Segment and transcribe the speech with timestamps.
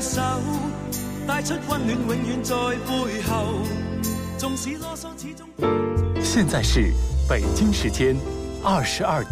[0.00, 0.22] 手，
[1.26, 3.58] 带出温暖，永远在背后。
[4.38, 5.46] 纵使啰嗦，始终。
[6.22, 6.92] 现在是
[7.28, 8.16] 北京时间
[8.64, 9.22] 二十二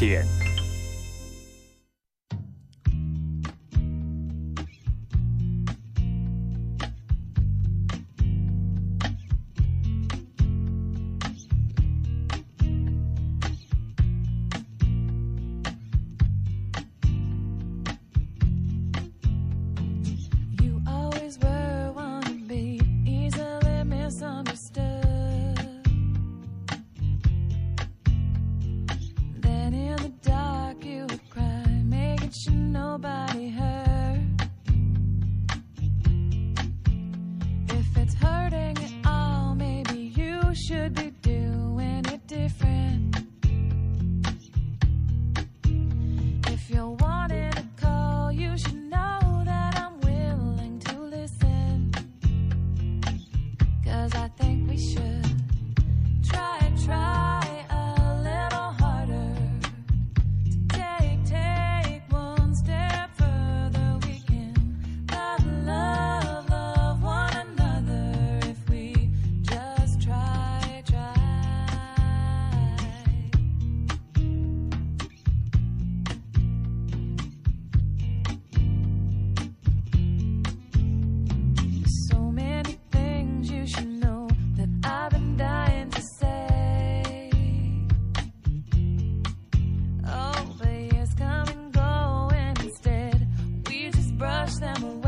[94.19, 95.08] 点。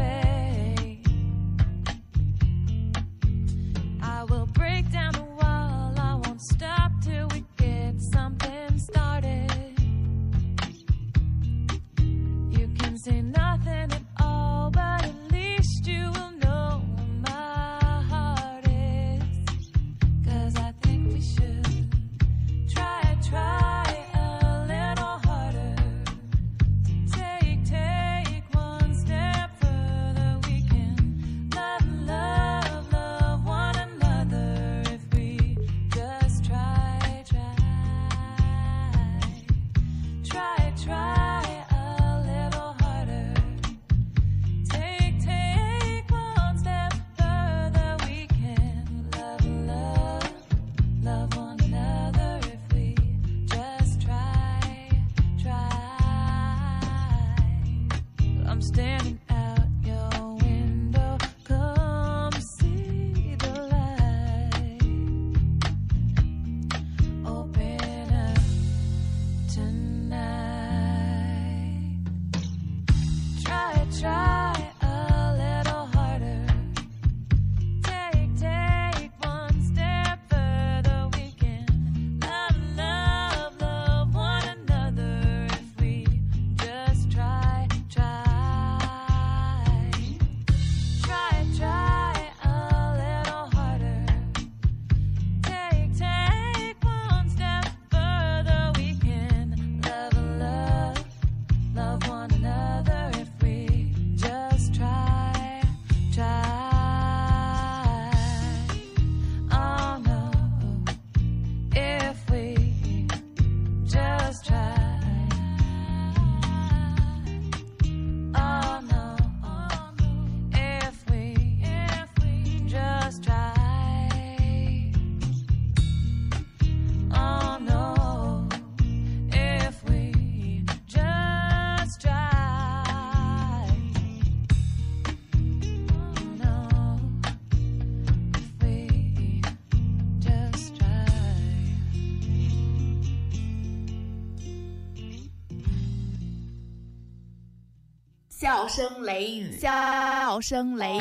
[148.61, 151.01] 笑声雷雨，笑声雷雨。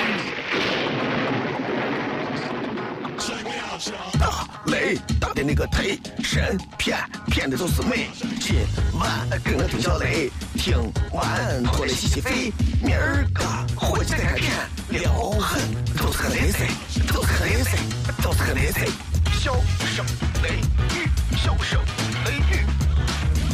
[4.18, 6.98] 大雷打的那个忒神骗
[7.28, 8.08] 骗的就是美。
[8.40, 8.66] 今
[8.98, 10.74] 晚跟我听小雷，听
[11.12, 12.54] 完过来洗洗肺。
[12.82, 13.44] 明儿个
[13.76, 14.54] 回去再看片，
[14.92, 15.62] 撩狠
[15.98, 16.66] 都是个雷菜，
[17.12, 17.78] 都是个雷菜，
[18.24, 18.86] 都是个雷菜。
[19.34, 19.54] 笑
[19.86, 20.06] 声
[20.44, 20.62] 雷
[20.96, 21.78] 雨，笑声
[22.24, 22.64] 雷雨，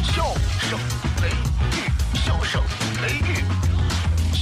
[0.04, 0.32] 笑
[0.70, 0.78] 声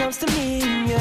[0.00, 0.96] comes to me and you.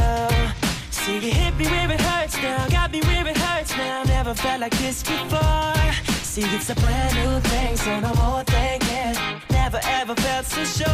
[0.92, 4.04] See, you hit me where it hurts now, got me where it hurts now.
[4.04, 5.74] Never felt like this before.
[6.22, 9.16] See, it's a brand new thing, so no more thinking.
[9.52, 10.86] Never ever felt so sure.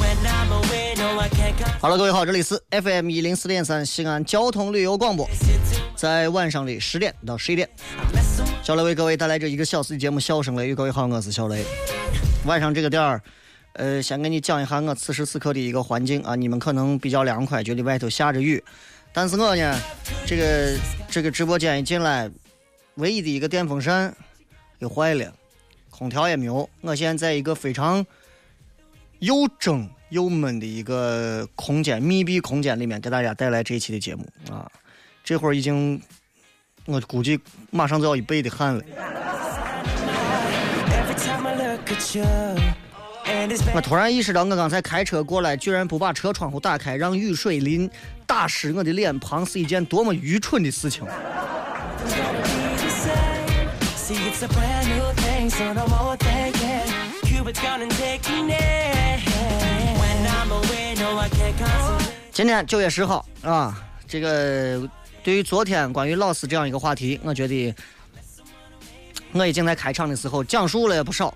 [0.00, 1.78] When I'm away, no, I can't come.
[1.78, 5.28] 好了，各位好，这里是 FM 一零四点三西安交通旅游广播，
[5.94, 7.68] 在晚上的十点到十一点，
[8.62, 10.72] 小雷为各位带来这一个小时的节目《笑声雷雨》。
[10.74, 11.66] 各位好，我是小雷。
[12.46, 13.22] 晚上这个点儿，
[13.74, 16.34] 呃，先给你讲一下我此时此刻的一个环境啊。
[16.34, 18.62] 你们可能比较凉快，觉得外头下着雨，
[19.12, 19.78] 但是我呢，
[20.26, 20.78] 这个
[21.08, 22.30] 这个直播间一进来，
[22.96, 24.14] 唯一的一个电风扇
[24.78, 25.32] 给坏了，
[25.90, 26.68] 空调也没有。
[26.82, 28.04] 我现在在一个非常
[29.20, 34.70] 又蒸又闷的一个空间，密闭空间里面给大家带来这一期的节目啊。
[35.24, 35.98] 这会儿已经，
[36.84, 37.40] 我估计
[37.70, 38.82] 马上就要一背的汗了。
[43.74, 47.88] 我突然意识到我刚才开车过来居然不把车窗户打开让雨水淋
[48.26, 51.04] 打湿我的脸庞是一件多么愚蠢的事情。
[62.30, 63.76] 今天九月十号啊
[64.08, 64.88] 这个
[65.22, 67.74] 对于昨天关于老师这样一个话题我觉得
[69.32, 71.32] 我已经在开场的时候讲述了也不少。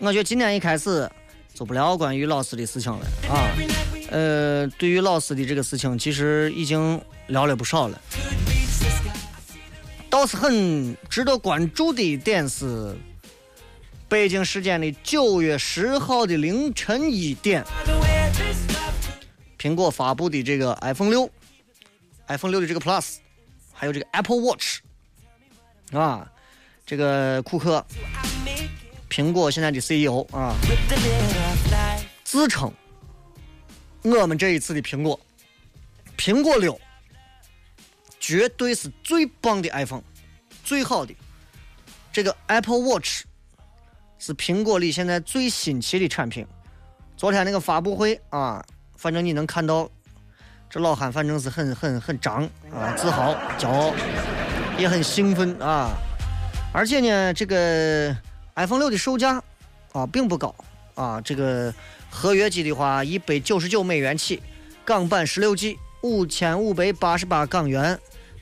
[0.00, 1.10] 我觉得今天一开始
[1.58, 3.50] 做不了关于老师的事情了啊。
[4.12, 8.00] 呃，对于老师的这个事情，其实已经聊了不少了。
[10.08, 12.96] 倒是很值得关注的一点是，
[14.08, 17.64] 北京时间的九月十号的凌晨一点。
[19.58, 21.28] 苹果发布的这个 iPhone 六
[22.28, 23.16] ，iPhone 六的这个 Plus，
[23.72, 24.78] 还有这个 Apple Watch，
[25.90, 26.30] 啊，
[26.86, 27.84] 这个库克，
[29.08, 30.54] 苹果现在的 CEO 啊，
[32.24, 32.72] 自称
[34.02, 35.18] 我们这一次的苹果，
[36.16, 36.78] 苹果六
[38.20, 40.02] 绝对是最棒的 iPhone，
[40.62, 41.14] 最好的。
[42.12, 43.24] 这个 Apple Watch
[44.18, 46.46] 是苹果里现在最新奇的产品。
[47.16, 48.64] 昨天那个发布会啊，
[48.96, 49.88] 反正你能看到，
[50.68, 53.94] 这老汉反正是很很很张啊，自豪、骄傲，
[54.78, 55.96] 也很兴奋啊。
[56.72, 58.16] 而且呢，这个
[58.58, 59.40] iPhone 六的售价
[59.92, 60.52] 啊并不高
[60.96, 61.72] 啊，这个
[62.10, 64.42] 合约机的话，一百九十九美元起，
[64.84, 67.96] 港版十六 G 五千五百八十八港元，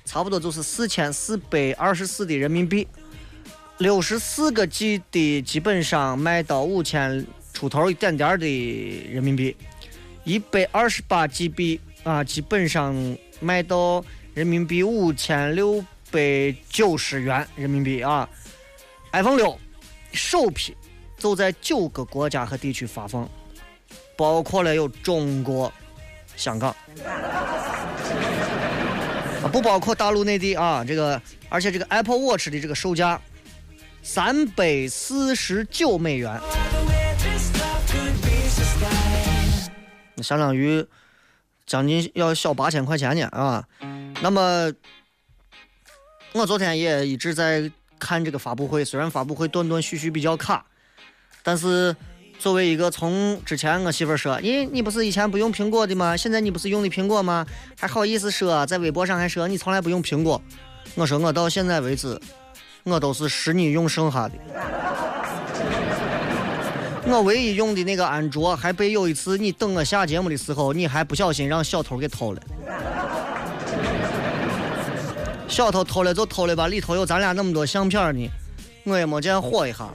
[0.06, 2.88] 差不多就是四千四百二十四的人民币。
[3.76, 8.46] 六十四个 G 的基本上卖到五千出头一点点的
[9.12, 9.54] 人民币，
[10.24, 12.94] 一百二十八 GB 啊，基本上
[13.38, 14.02] 卖到
[14.32, 18.26] 人民币五千六百九十元人民币啊。
[19.12, 19.58] iPhone 六
[20.12, 20.76] 首批
[21.18, 23.28] 就在九个国家和地区发放，
[24.16, 25.72] 包括了有中国、
[26.36, 26.74] 香港，
[29.52, 30.84] 不包括大陆内地啊。
[30.84, 33.20] 这个，而且这个 Apple Watch 的这个售价
[34.02, 36.40] 三百四十九美元，
[40.22, 40.86] 相当于
[41.66, 43.66] 将近要小八千块钱呢啊。
[44.22, 44.72] 那么，
[46.32, 50.64] 我昨天也一直在看这个发布会，虽然发布会断断续续比较卡，
[51.42, 51.94] 但是
[52.38, 56.16] 作为一个从之前我媳妇儿说，你你不是以前不用苹果的吗？
[56.16, 57.46] 现在你不是用的苹果吗？
[57.78, 60.40] 还好意思说，在微博上还说你从来不用苹果。
[60.94, 62.18] 我说我到现在为止，
[62.84, 64.34] 我都是使你用剩下的。
[67.08, 72.42] 我唯一用的那个安卓，还被有一次你等我下节目的时候，你还不小心让小偷给偷了。
[75.48, 78.28] 小偷偷了就偷了吧，里头有咱俩那么多相片呢，
[78.84, 79.88] 我也没见火一下。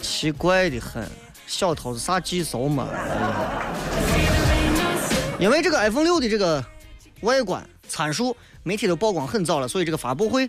[0.00, 1.06] 奇怪的很，
[1.46, 2.88] 小偷是啥技术嘛？
[5.38, 6.64] 因为这个 iPhone 六的这个
[7.22, 10.48] 外观参数，媒体都曝光很早了，所以这个发布会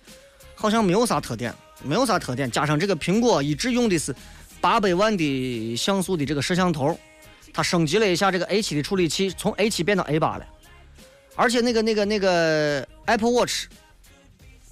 [0.53, 2.49] 好像没有啥特点，没有啥特点。
[2.51, 4.15] 加上这个苹果一直用的是
[4.61, 6.97] 八百万的像素的这个摄像头，
[7.51, 10.45] 它升级了一下这个 A 七的处理器，从 A 七变到 A 八了。
[11.35, 13.65] 而且那个那个那个 Apple Watch，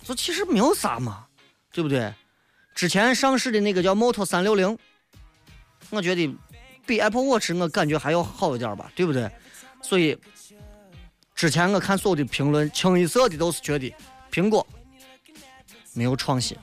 [0.04, 1.26] 这其实没有啥嘛，
[1.72, 2.14] 对不对？
[2.74, 4.78] 之前上市的那个叫 Moto 三六零，
[5.90, 6.36] 我觉得
[6.86, 9.30] 比 Apple Watch 我感觉还要好一点吧，对不对？
[9.82, 10.18] 所以
[11.36, 13.94] 之前我看所有的评论，清一色的都是觉得
[14.32, 14.66] 苹果
[15.94, 16.58] 没有创新，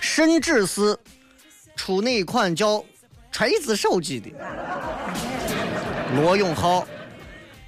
[0.00, 0.98] 甚至是
[1.76, 2.84] 出那一款叫
[3.30, 4.30] 锤子手机的。
[6.16, 6.86] 罗永浩，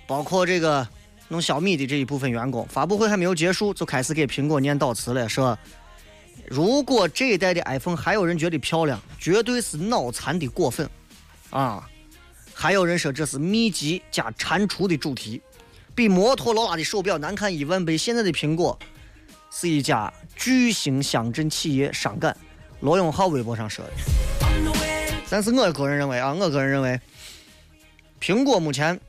[0.06, 0.86] 包括这个
[1.28, 5.58] 弄小米的这一部分员工，发布会还没有结束，就开始给苹果念悼词了，说
[6.48, 10.88] 如果这一代的 iPhone 还有人觉得漂亮，绝对是脑残的过分
[11.50, 11.88] 啊！
[12.54, 15.40] 还有人说这是秘籍加蟾蜍的主题，
[15.94, 17.96] 比摩托罗拉的手表难看一万倍。
[17.96, 18.78] 现在的苹果
[19.50, 22.36] 是一家巨型乡镇企业伤感。
[22.80, 23.92] 罗永浩微博上说的。
[25.28, 27.00] 但是我个人认为啊，我个人认为，
[28.20, 29.00] 苹果目前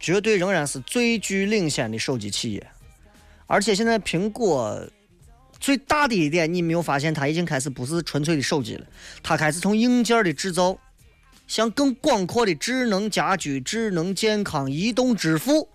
[0.00, 2.66] 绝对仍然是最具领先的手机企业，
[3.46, 4.84] 而且现在苹果
[5.60, 8.86] 最大的一点，你没有发现它已经开始不是纯粹的手机了，
[9.22, 10.76] 它开始从硬件的制造
[11.46, 15.68] 向更广阔的智能家居、智能健康、移动支付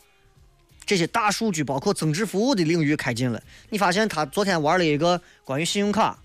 [0.85, 3.41] 这些大数据，包括增值服务的领域开进了。
[3.69, 6.19] 你发现他昨天玩了一个关于信用卡。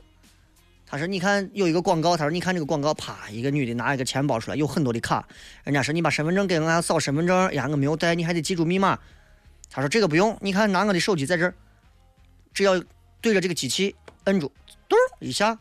[0.92, 5.26] 他说：“你看有一个广告，他说你看这个广告，啪，一个女的拿一个钱包出来，有很多的卡。
[5.64, 8.98] 人家说你把身份证给我，俺扫身份证，呀，我没有带，你还得记住密码。
[9.70, 11.54] 他说这个不用，你看拿我的手机在这儿，
[12.52, 12.78] 只要
[13.22, 14.52] 对着这个机器摁住，
[14.86, 15.58] 嘟一下，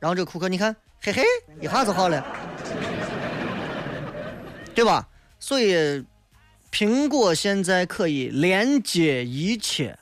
[0.00, 1.22] 然后这个顾客你看，嘿嘿，
[1.62, 2.22] 一下就好了，
[4.74, 5.08] 对吧？
[5.40, 6.04] 所以
[6.70, 9.98] 苹果现在可以连接一切，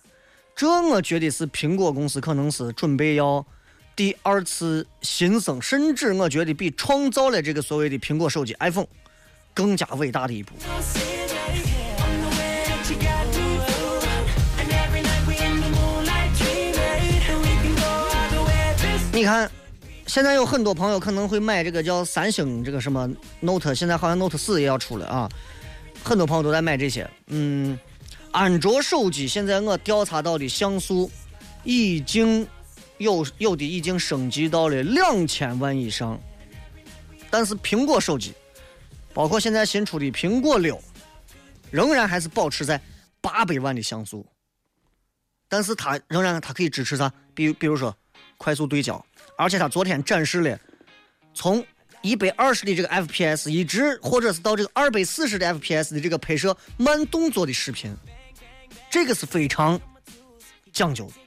[0.57, 3.47] 这我觉得是苹果公司可能是准备要。”
[3.95, 8.87] 第二次新生，甚至我觉得比创造了这个所谓的苹果手机 iPhone
[9.53, 10.55] 更加伟大的一步。
[19.13, 19.49] 你看，
[20.07, 23.09] 现在有很多朋友可能会买这个叫三星这个什么
[23.41, 25.29] Note，现在好像 Note 四也要出了啊，
[26.03, 27.09] 很多朋友都在买这些。
[27.27, 27.79] 嗯，
[28.31, 31.11] 安卓手机现在我调查到的像素
[31.63, 32.49] 已经。
[33.03, 36.19] 有有的已经升级到了两千万以上，
[37.31, 38.33] 但是苹果手机，
[39.13, 40.81] 包括现在新出的苹果六，
[41.71, 42.81] 仍然还是保持在
[43.21, 44.27] 八百万的像素，
[45.49, 47.13] 但是它仍然它可以支持啥？
[47.35, 47.95] 比比如说
[48.39, 49.05] 快速对焦，
[49.37, 50.59] 而且它昨天展示了
[51.35, 51.65] 从
[52.03, 57.95] 一百二十的这个 FPS 一直或者是到这个二百四十的 FPS 的这个拍摄慢动作的视频，
[58.91, 59.81] 这个是非常
[60.73, 61.22] 讲究的。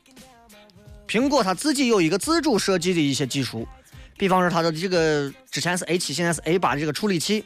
[1.07, 3.67] 苹果它自己有一个自主设计的一些技术，
[4.17, 7.45] 比方说它的这个之前是 A 七，现在是 A 八的这个处理器，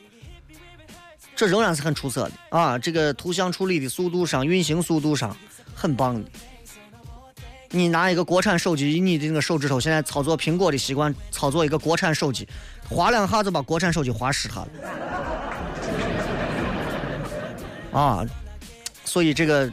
[1.35, 2.79] 这仍然是很出色的啊！
[2.79, 5.35] 这个图像处理的速度上、运行速度上
[5.75, 6.29] 很棒的。
[7.71, 12.47] 你拿一个国产手机，以你的那个手指头现在操作苹果的习惯，操作一个国产手机，
[12.89, 14.67] 划两下就把国产手机划湿它了。
[17.91, 18.25] 啊，
[19.03, 19.71] 所以这个。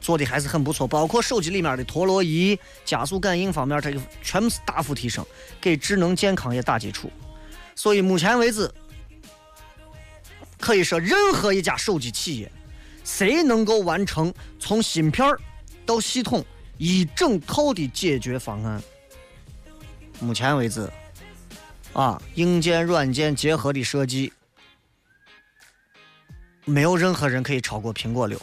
[0.00, 5.24] 做的还是很不错，包括手机里面的陀螺仪、加速感应方面，它就全部是大幅提升，
[5.60, 7.10] 给智能健康也打基础。
[7.74, 8.70] 所以目前为止，
[10.58, 12.50] 可以说任何一家手机企业，
[13.04, 15.26] 谁能够完成从芯片
[15.84, 16.44] 到系统
[16.78, 18.82] 一整套的解决方案，
[20.18, 20.90] 目前为止，
[21.92, 24.32] 啊，硬件软件结合的设计，
[26.64, 28.40] 没有任何人可以超过苹果六。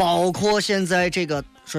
[0.00, 1.78] 包括现在这个说，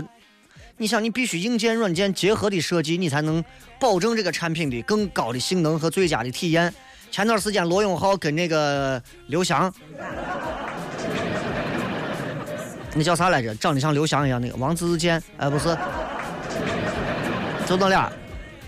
[0.77, 3.43] 你想，你必须硬件软件结合的设计，你才能
[3.79, 6.71] 保证这个产品的更高的性能和最佳的体验。
[7.09, 9.73] 前段时间，罗永浩跟那个刘翔，
[12.93, 13.55] 那叫啥来着？
[13.55, 15.75] 长得像刘翔一样那个王自健，哎，不是，
[17.65, 18.13] 就那俩。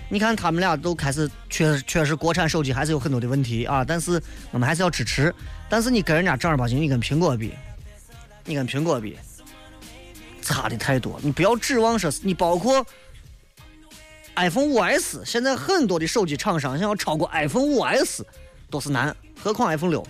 [0.09, 3.85] 你看他们俩都开始，确确实国产手机还是有很多的问题啊。
[3.85, 4.19] 但是
[4.49, 5.31] 我们还是要支持。
[5.69, 7.53] 但是你跟人家正儿八经，你跟苹果比，
[8.45, 9.15] 你跟苹果比。
[10.43, 12.85] 差的太多，你不要指望说，你包括
[14.35, 18.21] iPhone 5S，现在很多的手机厂商想要超过 iPhone 5S
[18.69, 20.05] 都是难，何况 iPhone 六。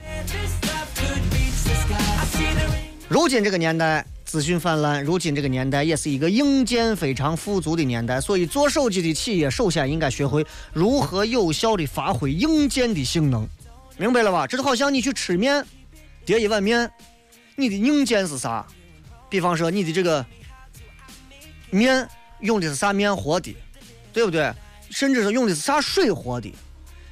[3.07, 13.47] 如今这个年代资讯泛滥，如今这个年代也是一个硬件非常富足的年代，所以做手机的企业首先应该学会如何有效的发挥硬件的性能，
[13.97, 14.47] 明白了吧？
[14.47, 15.63] 这就好像你去吃面，
[16.25, 16.89] 叠一碗面，
[17.55, 18.65] 你的硬件是啥？
[19.33, 20.23] 比方说，你的这个
[21.71, 22.07] 面
[22.41, 23.57] 用的是啥面和的，
[24.13, 24.53] 对不对？
[24.91, 26.53] 甚至说用的是啥水和的，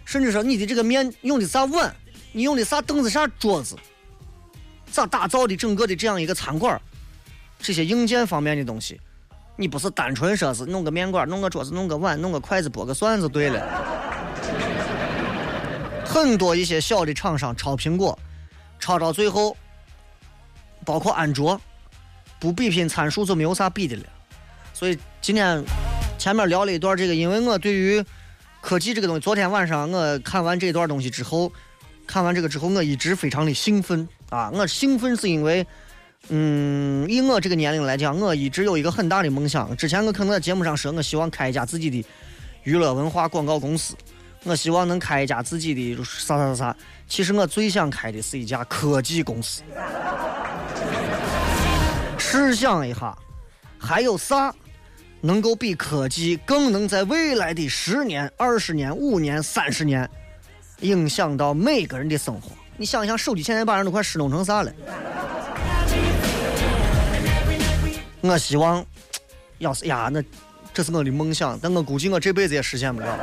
[0.06, 1.92] 甚至说你的这个面用的啥碗，
[2.32, 3.76] 你用的啥凳子、啥桌子，
[4.92, 6.80] 咋打造的整个的这样一个餐馆
[7.58, 9.02] 这些硬件方面的东西，
[9.56, 13.68] 你不是单纯说是弄个面馆、弄个桌子、弄个碗、弄个筷子、拨个蒜就对了。
[16.06, 18.20] 很多一些小的厂商抄苹果，
[18.80, 19.58] 抄到最后，
[20.86, 21.60] 包括安卓。
[22.42, 24.04] 不比拼参数就没有啥比的了，
[24.74, 25.64] 所以今天
[26.18, 28.04] 前面聊了一段这个，因为我对于
[28.60, 31.54] 科技这个东西，昨天晚上我看完这段东西之后，
[32.08, 34.50] 看完这个之后，我一直非常的兴奋啊！
[34.56, 35.64] 我兴奋是因为，
[36.30, 39.78] 嗯，以我这个年龄来讲，我一直有一个很大的梦想。
[39.78, 42.04] 之前我可能在节目上说，我希望开一家自己的
[42.64, 43.94] 娱乐文化广告公司，
[44.46, 46.76] 我希望能开一家自己的啥啥啥。
[47.08, 49.62] 其实我最想开的是一家科技公司。
[52.32, 53.14] 试想一下，
[53.78, 54.56] 还有啥？
[55.20, 60.10] 能够比科技更能在未来的十年、二十年、五年、三十年
[60.80, 62.52] 影响到每个人的生活？
[62.78, 64.72] 你想一想，手机现在把人都快失弄成啥了？
[68.22, 68.84] 我希望，
[69.58, 70.24] 要是呀，那
[70.74, 73.20] 这是我的梦想，但我估计我这辈子也实现不了。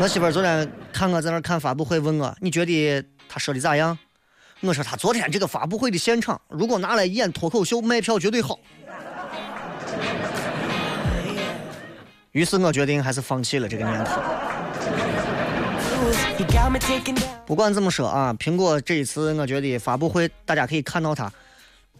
[0.00, 3.96] 我媳妇昨天看我在那看发布会，问我你觉得他说的咋样？
[4.62, 8.58] 我说他昨天这个发布会的现场，如果拿来演脱口秀，卖票绝对好。
[12.32, 14.20] 于是我决定还是放弃了这个念头。
[17.46, 21.32] 不管怎么说啊，苹果这一次我觉得发布会，大家可以看到它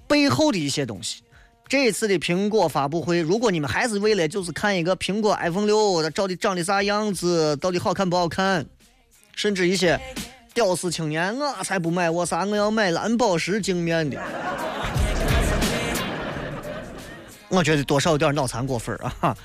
[0.07, 1.23] 背后的一些东西。
[1.67, 8.67] 这一次的苹果发布会，如果你们还是为了就是看一个苹果 iPhone 六它到底长得啥样子，到底好看不好看，
[9.35, 9.99] 甚至一些
[10.61, 14.21] 屌丝青年，我才不买我啥，我要买蓝宝石镜面的。
[17.49, 19.17] 我觉得多少有点脑残过分啊！
[19.21, 19.37] 哈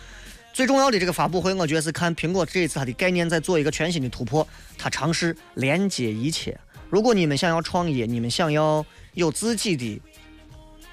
[0.52, 4.46] 最重要的这个发布会，我觉得是看苹果这一次它的概念在做一个全新的突破，
[4.78, 6.60] 它尝试连接一切。
[6.90, 10.02] 如果你们想要创业，你们想要有自己的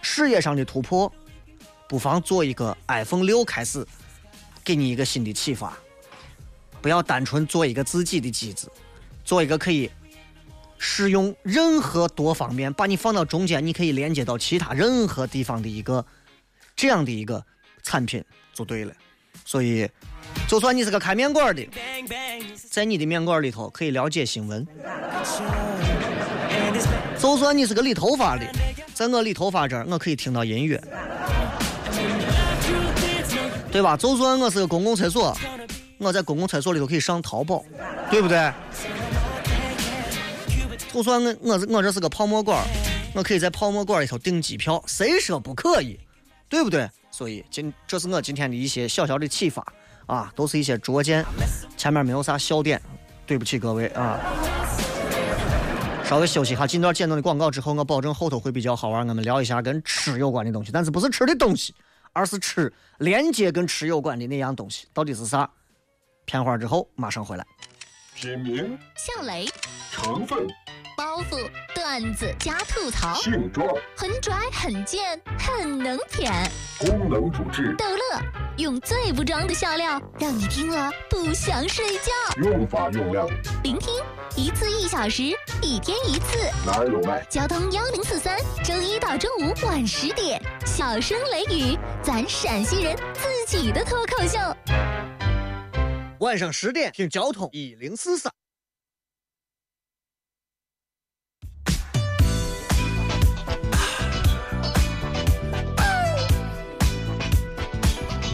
[0.03, 1.13] 事业上的突破，
[1.89, 3.85] 不妨做一个 iPhone 六开始，
[4.63, 5.77] 给你一个新的启发。
[6.81, 8.71] 不要单纯做一个自己的机子，
[9.25, 9.91] 做一个可以
[10.85, 16.05] 适用任何多方面，把你放到中间，你可以连接到其他任何地方的一个
[16.75, 17.41] 这样的一个
[17.85, 18.23] 产品
[18.53, 18.93] 就对了。
[19.45, 19.89] 所以，
[20.49, 21.65] 就算你是个开面馆的，
[22.69, 24.67] 在你的面馆里头可以了解新闻；
[27.17, 28.45] 就算你是个理头发的，
[28.93, 30.83] 在我理头发这儿，我可以听到音乐，
[33.71, 33.97] 对吧？
[33.97, 35.37] 就算我是个公共厕所，
[35.99, 37.65] 我在公共厕所里头可以上淘宝，
[38.11, 38.53] 对不对？
[40.93, 42.67] 就算我我我这是个泡沫馆儿，
[43.15, 45.99] 我可以在泡沫馆里头订机票，谁说不可以？
[46.51, 46.89] 对不对？
[47.11, 49.65] 所以今这是我今天的一些小小的启发
[50.07, 51.25] 啊，都是一些拙见，
[51.79, 52.81] 前面没有啥笑点，
[53.27, 54.21] 对不起各位啊。
[56.05, 59.09] 稍微休息一下，进段简短的广告之后，我保证后头会比较好玩。
[59.09, 61.75] 我们聊一下跟吃有关的东西，但是不是吃的东西，
[62.13, 65.49] 而是吃连接跟吃有关的那样东西，到底是啥？
[66.27, 67.47] 片花之后马上回来。
[68.23, 69.49] 品名、向雷、
[69.91, 70.47] 成分、
[70.97, 76.33] 包袱、段子加吐槽，性状、很拽很贱很能舔。
[76.79, 78.23] 功能主治、逗乐，
[78.59, 82.13] 用最不装的笑料，让你听了不想睡觉。
[82.45, 83.27] 用法用量，
[83.65, 83.93] 聆听
[84.37, 85.25] 一次一小时，
[85.61, 86.39] 一天一次。
[86.65, 87.27] 哪儿有卖？
[87.29, 94.39] 交通幺零四三，周一到周五晚十点，小声雷雨，咱陕西人自己的脱口秀。
[96.23, 98.33] 晚上十点听交通一零四三。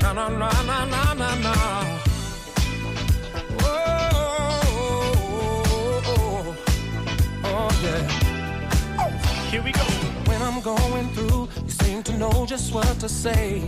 [0.03, 1.55] Na na na na na na na.
[3.63, 3.71] Oh,
[4.67, 5.23] oh,
[6.09, 6.55] oh,
[7.45, 8.05] oh, yeah.
[9.51, 9.81] Here we go.
[10.27, 13.63] When I'm going through, you seem to know just what to say.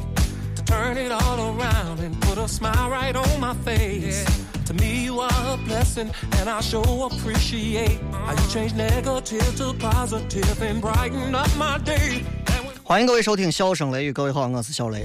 [0.70, 4.24] Turn it all around and put a smile right on my face.
[4.66, 9.74] To me, you are a blessing, and I sure appreciate how you change negative to
[9.74, 12.22] positive and brighten up my day.
[12.84, 15.04] 欢迎各位收听《笑声雷雨》，各位好，我是小雷。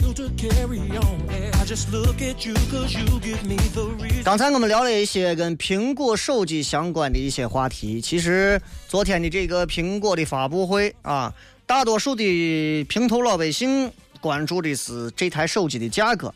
[4.24, 8.00] 刚才我们聊了一些跟苹果手机相关的一些话题。
[8.00, 11.34] 其实昨天的这个苹果的发布会啊，
[11.66, 13.92] 大多数的平头老百姓
[14.26, 16.34] 关注的是这台手机的价格，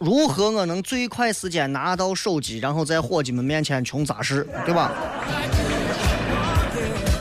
[0.00, 4.90] 如何我能最快时间拿到手机，然后在伙计们面前穷砸事，对吧？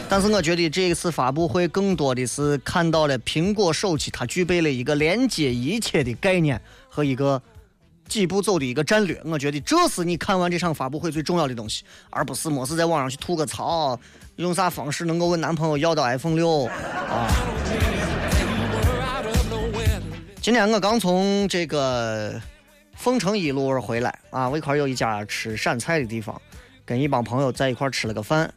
[0.10, 6.60] 但是我觉得这一次发布会更多的是看到了苹果手机它具备了一个连接一切的概念
[6.90, 7.40] 和一个
[8.10, 9.22] 几步走的一个战略。
[9.24, 14.00] 我觉得这是你看完这场发布会最重要的东西，而不是没事在网上去吐个槽，
[14.38, 17.30] 用啥方式能够问男朋友要到 iPhone 六啊？
[20.42, 22.42] 今天我刚从这个
[22.96, 26.42] 凤城一路回来啊，我一块儿有一家吃陕菜的地方，
[26.84, 28.52] 跟一帮朋友在一块吃了个饭。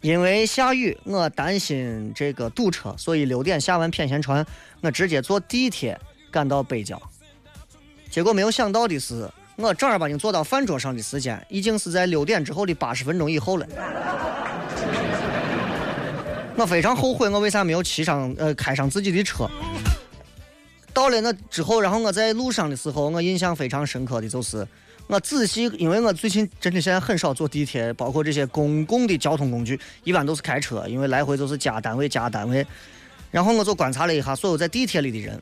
[0.00, 4.46] 因为下雨，我担心这个堵车，所以六点下完偏贤川，
[4.80, 5.98] 我直接坐地铁
[6.30, 7.02] 赶到北郊。
[8.08, 13.66] 结果没有想到的是，我正儿八经坐到饭桌上的时间，已经是在六点之后的八十分钟以后了。
[16.56, 19.50] 我非常后悔，我为啥没有骑上呃开上自己的车。
[20.94, 24.66] 到了那之后，然后我在路上的时候，我印象非常深刻的就是，
[25.06, 32.66] 我仔细，因为我最近真的现在很少坐地铁，包括这些公共的交通工具，一般都是开车，因为来回都是加单位加单位。
[33.30, 35.40] 然后我就观察了一下所有在地铁里的人，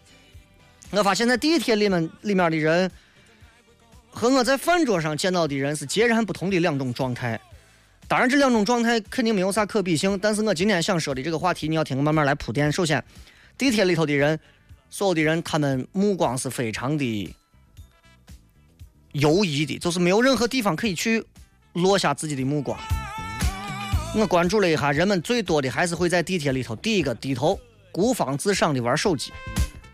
[0.90, 2.90] 我发现在地铁里面里面的人，
[4.10, 7.40] 和我在饭桌上见到的人是截然不同的两种状态。
[8.08, 12.70] 当然，这两种状态肯定没有啥可比性，但是我今天想说的这个话题，你要听我慢慢来铺垫。
[12.70, 13.02] 首先，
[13.56, 14.38] 地铁里头的人。
[14.88, 17.34] 所有的人，他们目光是非常的
[19.12, 21.24] 游移的，就是没有任何地方可以去
[21.74, 22.78] 落下自己的目光。
[24.14, 27.58] 我关注了一下，人们最多的还是会在地铁里头，第一个低头
[27.92, 29.32] 孤芳自赏的玩手机，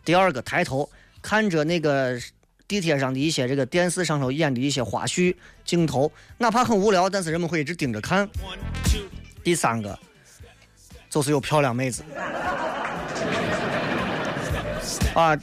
[0.05, 0.89] 第二个抬头
[1.21, 2.21] 看着那个
[2.69, 8.29] 地铁上的一些这个电视上头演的一些花絮镜头，哪怕很无聊，但是人们会一直盯着看。
[9.43, 9.99] 第三个
[11.11, 12.05] 就是有漂亮妹子。
[15.15, 15.39] 啊，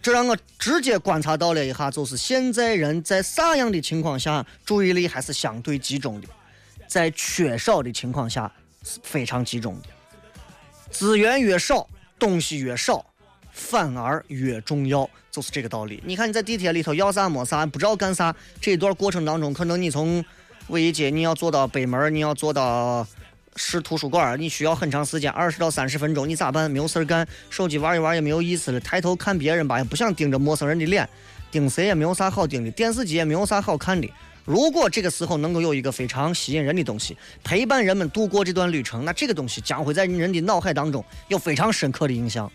[0.00, 6.28] 这让我直接观察到了一下，就是现在人在啥样的情况下注意力还是相对集中的，
[6.86, 8.50] 在缺少的情况下
[8.84, 9.88] 是非常集中的。
[10.90, 11.86] 资源越少，
[12.18, 13.04] 东西越少，
[13.52, 16.00] 反而越重要，就是这个道理。
[16.06, 20.24] 你看你在地铁里头要啥没啥，不知道干啥，这一段过程当中，可能你从
[20.68, 23.06] 五一街你要坐到北门，你要坐到。
[23.58, 26.70] 是图书馆，你需要很长时间，二十到三十分钟，你咋办？
[26.70, 28.78] 没有事儿干，手机玩一玩也没有意思了。
[28.78, 31.06] 抬头看别人吧，也不想盯着陌生人的脸，
[31.50, 34.08] 盯谁也没有啥好盯的，电视机也没有啥好看的。
[34.44, 42.50] 如果这个时候能够有一个非常吸引人的东西陪伴人们度过这段旅程，那这个东西将会在人的脑海当中有非常深刻的印象。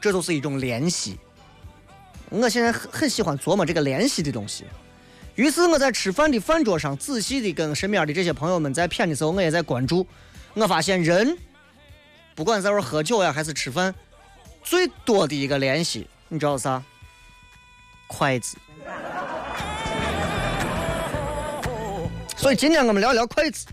[0.00, 1.16] 这就是一种联系。
[2.28, 4.64] 我现在很很喜欢琢磨这个联系的东西。
[5.36, 10.06] 于是我在吃饭的饭桌上，仔细的跟身边的这些朋友们在谝的时候，我也在关注。
[10.54, 11.36] 我发现人，
[12.34, 13.94] 不管在玩喝酒呀，还是吃饭，
[14.62, 16.82] 最多的一个联系，你知道啥？
[18.06, 18.56] 筷子。
[22.36, 23.66] 所以今天我们聊聊筷子。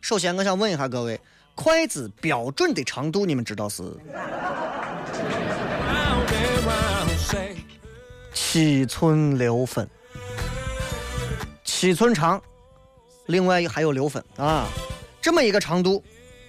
[0.00, 1.20] 首先，我想问一下各位，
[1.54, 3.82] 筷子标准的长度，你们知道是？
[8.32, 9.88] 七寸六分，
[11.64, 12.42] 七寸长，
[13.26, 14.66] 另外还有六分啊。
[15.22, 16.04] 这么一个长度，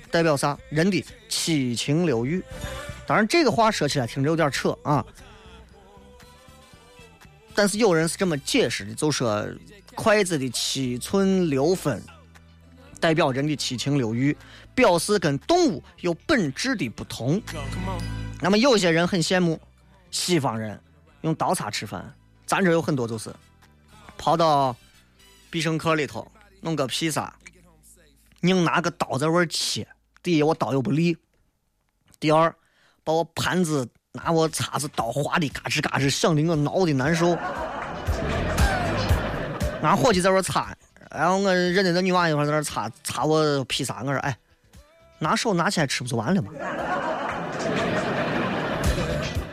[0.10, 0.58] 代表啥？
[0.70, 2.44] 人的七情六欲。
[3.06, 5.06] 当然，这个话说起来听着有点扯啊。
[7.54, 9.48] 但是有人是这么解释的，就说
[9.94, 12.02] 筷子的七寸六分，
[13.00, 14.36] 代表人的七情六欲，
[14.74, 17.40] 表示跟动物有本质的不同。
[18.42, 19.62] 那么有些人很羡慕
[20.10, 20.82] 西方人
[21.22, 22.12] 用刀叉吃饭，
[22.48, 23.32] 咱这有很多就是
[24.18, 24.76] 跑到
[25.52, 27.32] 必胜客里头弄个披萨。
[28.44, 29.88] 硬拿个刀在玩切，
[30.22, 31.18] 第一我刀又不利，
[32.20, 32.54] 第二
[33.04, 37.38] 把我盘子拿我叉子刀划的嘎吱嘎吱响的我挠的难受。
[39.82, 40.76] 俺伙计在玩擦，
[41.10, 44.38] 然后我认得那女娃一会儿在那擦擦我披萨，我说哎，
[45.20, 46.52] 拿手拿起来吃不就完了吗？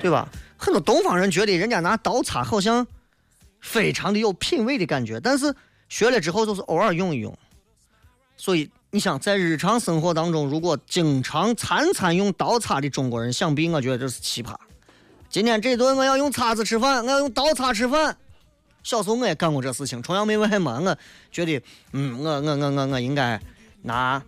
[0.02, 0.28] 对吧？
[0.56, 2.84] 很多东方人觉得人家拿刀叉好像
[3.60, 5.54] 非常的有品味的感觉，但是
[5.88, 7.38] 学了之后就是偶尔用一用，
[8.36, 8.68] 所以。
[8.92, 14.52] 你想在日常生活当中，如果经常餐餐用刀叉的中国人，想必我觉得这是奇葩。
[15.28, 18.16] 今天这顿我要用叉子吃饭，我要用刀叉吃饭。
[18.82, 20.80] 小时候我也干过这事情，崇洋媚外嘛。
[20.80, 20.96] 我
[21.30, 23.40] 觉得，嗯，我我我我我应该
[23.82, 24.20] 拿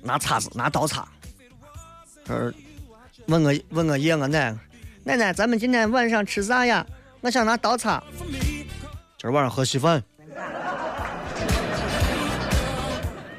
[0.00, 1.06] 拿叉子，拿刀叉。
[2.28, 2.50] 呃，
[3.26, 4.56] 问我问我爷我奶
[5.04, 6.86] 奶奶，咱们今天晚上吃啥呀？
[7.20, 8.02] 我想拿刀叉。
[9.18, 10.02] 今儿晚上喝稀饭。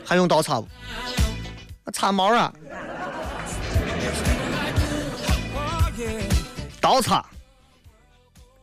[0.08, 0.68] 还用刀叉不？
[1.84, 2.54] 那叉毛啊！
[6.80, 7.26] 刀叉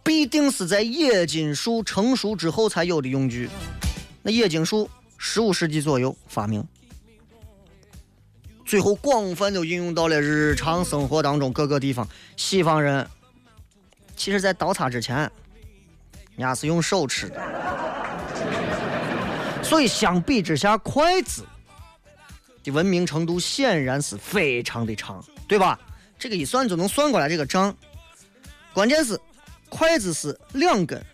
[0.03, 3.51] 必定是在冶金术成熟之后才有的用具。
[4.23, 6.67] 那冶金术十五世纪左右发明，
[8.65, 12.09] 最后广泛的应用到了日常生活当中各个地方。
[12.39, 13.07] 西方人
[14.17, 15.31] 其实，在刀叉之前，人
[16.39, 17.74] 家是用手吃的。
[19.65, 21.45] 所以相比之下，筷子
[22.63, 25.79] 的文明程度显然是非常的长，对吧？
[26.19, 27.75] 这个一算就能算过来这个账。
[28.73, 29.19] 关键是
[29.69, 31.05] 筷子是两根，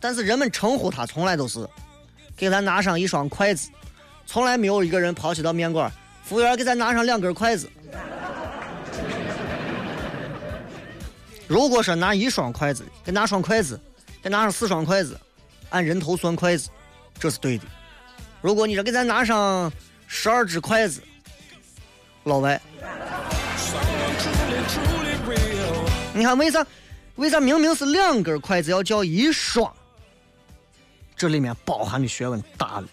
[0.00, 1.68] 但是人们称呼它从来都是
[2.36, 3.70] 给咱拿上一双筷子，
[4.26, 5.92] 从来没有一个人跑去到面馆，
[6.24, 7.70] 服务员给咱拿上两根筷子。
[11.46, 13.78] 如果说拿一双筷子，给拿双筷子，
[14.22, 15.20] 给拿上四双筷子。
[15.70, 16.70] 按人头算筷子，
[17.18, 17.64] 这是对的。
[18.40, 19.72] 如果你说给咱拿上
[20.06, 21.02] 十二只筷子，
[22.24, 22.60] 老外，
[26.12, 26.66] 你看为啥？
[27.16, 29.72] 为啥明明是两根筷子要叫一双？
[31.16, 32.88] 这里面包含的学问大了。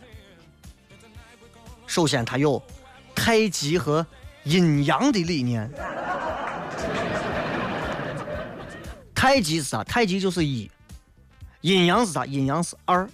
[1.88, 2.62] 首先，它有
[3.16, 4.06] 太极和
[4.44, 5.70] 阴阳的理念。
[9.16, 9.84] 太极是啥？
[9.84, 10.70] 太极就是一。
[11.62, 12.26] 阴阳是啥？
[12.26, 13.10] 阴阳是二。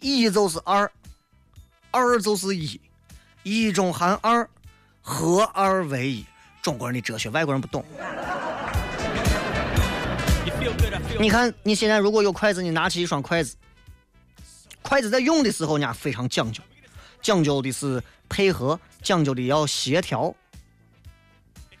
[0.00, 0.90] 一就是二，
[1.90, 2.80] 二就是一，
[3.42, 4.48] 一中含二，
[5.00, 6.26] 合二为一。
[6.60, 7.84] 中国人的哲学，外国人不懂。
[11.18, 13.56] 你看，你现在如果有筷子，你拿起一双筷子，
[14.82, 16.62] 筷子在用的时候呢非常讲究，
[17.22, 20.34] 讲究的是配合，讲究的要协调。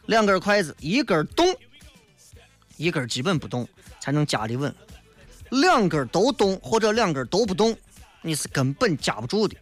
[0.06, 1.46] 两根筷子，一根动，
[2.76, 3.68] 一根基本不动，
[4.00, 4.74] 才能夹得稳。
[5.50, 7.76] 两根都动或者两根都不动，
[8.26, 9.56] 你是根本夹不住的。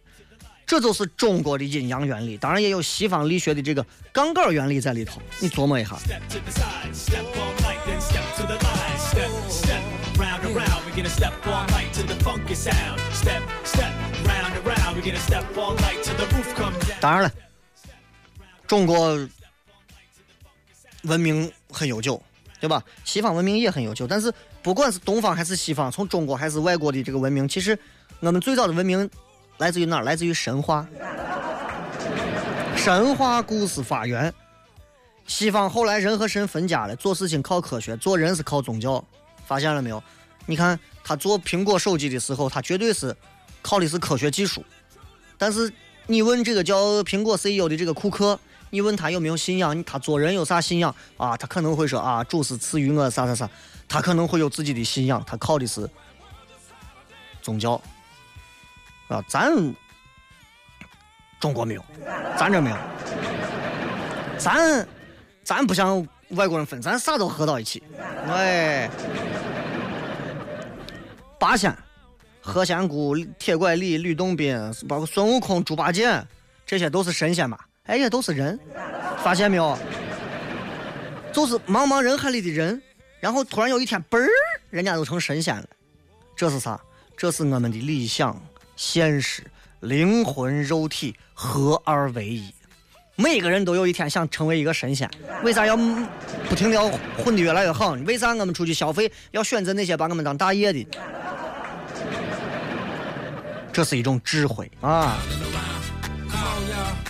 [0.65, 5.21] 这就是中国的阴阳原理，当然也有西方力学的这个杠杆原理在里头。
[5.39, 5.95] 你琢磨一下。
[16.99, 17.31] 当然了，
[18.65, 19.15] 中国
[21.03, 22.19] 文明很悠久，
[22.59, 22.83] 对吧？
[23.03, 27.77] 西方文明也很悠久，但是不管是东方还是西方，从中国还是外国的这个文明，其实
[28.25, 29.07] 我们最早的文明
[29.59, 30.03] 来自于哪儿？
[30.03, 30.87] 来自于神话，
[32.75, 34.33] 神话故事发源。
[35.27, 39.03] 西方后来人和神分家了，做事情靠科学，做人是靠宗教。
[39.45, 40.01] 发现了没有？
[40.47, 43.15] 你看他做苹果手机的时候，他绝对是
[43.61, 44.65] 靠的是科学技术。
[45.37, 45.71] 但是
[46.07, 48.39] 你问这个叫苹果 CEO 的这个库克，
[48.71, 49.83] 你问他有没有信仰？
[49.83, 51.37] 他做人有啥信仰啊？
[51.37, 53.47] 他可能会说啊，主是赐予我啥啥啥。
[53.87, 55.87] 他可能会有自己的信仰，他靠的是
[57.43, 57.79] 宗教
[59.07, 59.23] 啊。
[59.27, 59.51] 咱
[61.39, 61.85] 中国没有，
[62.37, 62.77] 咱这没有，
[64.37, 64.87] 咱
[65.43, 67.83] 咱不像外国人分，咱啥都合到一起。
[68.27, 68.89] 哎。
[71.37, 71.75] 八仙、
[72.41, 76.25] 何仙姑、铁拐李、吕洞宾，包括孙悟空、猪八戒，
[76.65, 77.67] 这些都是神仙吧？
[77.83, 78.57] 哎呀，都是人，
[79.23, 79.77] 发现没有？
[81.31, 82.81] 就是茫茫人海里的人，
[83.19, 84.27] 然后突然有一天，嘣儿，
[84.71, 85.67] 人家都成神仙了。
[86.35, 86.79] 这是啥？
[87.15, 88.41] 这是我们的理想、
[88.75, 89.43] 现实、
[89.79, 92.53] 灵魂、肉体合二为一。
[93.17, 95.09] 每个人都有一天想成为一个神仙，
[95.43, 97.93] 为啥要不停的要混的越来越好？
[98.05, 100.85] 为啥我们出去消费要选择那些把我们当大爷的？
[103.71, 105.17] 这是一种智慧啊！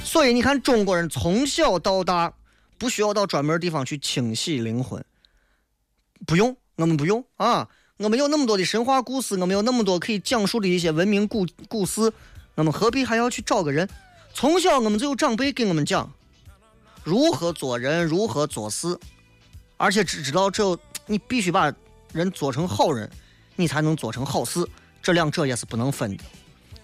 [0.04, 2.34] 所以你看，中国人从小到大
[2.78, 5.04] 不需要到专门地方去清洗灵魂，
[6.26, 7.68] 不用，我们不用啊！
[7.98, 12.12] 我们有那么多的神话故事，我们有那么多可以讲述的一些文明故故事，
[12.56, 13.88] 我们何必还要去找个人？
[14.34, 16.12] 从小我们就有长辈给我们讲
[17.06, 19.00] 如何做人，如何做事，
[19.78, 21.74] 而且只知道这你必须把
[22.12, 23.10] 人做成好人，
[23.56, 24.68] 你才能做成好事，
[25.02, 26.24] 这两者也是不能分的。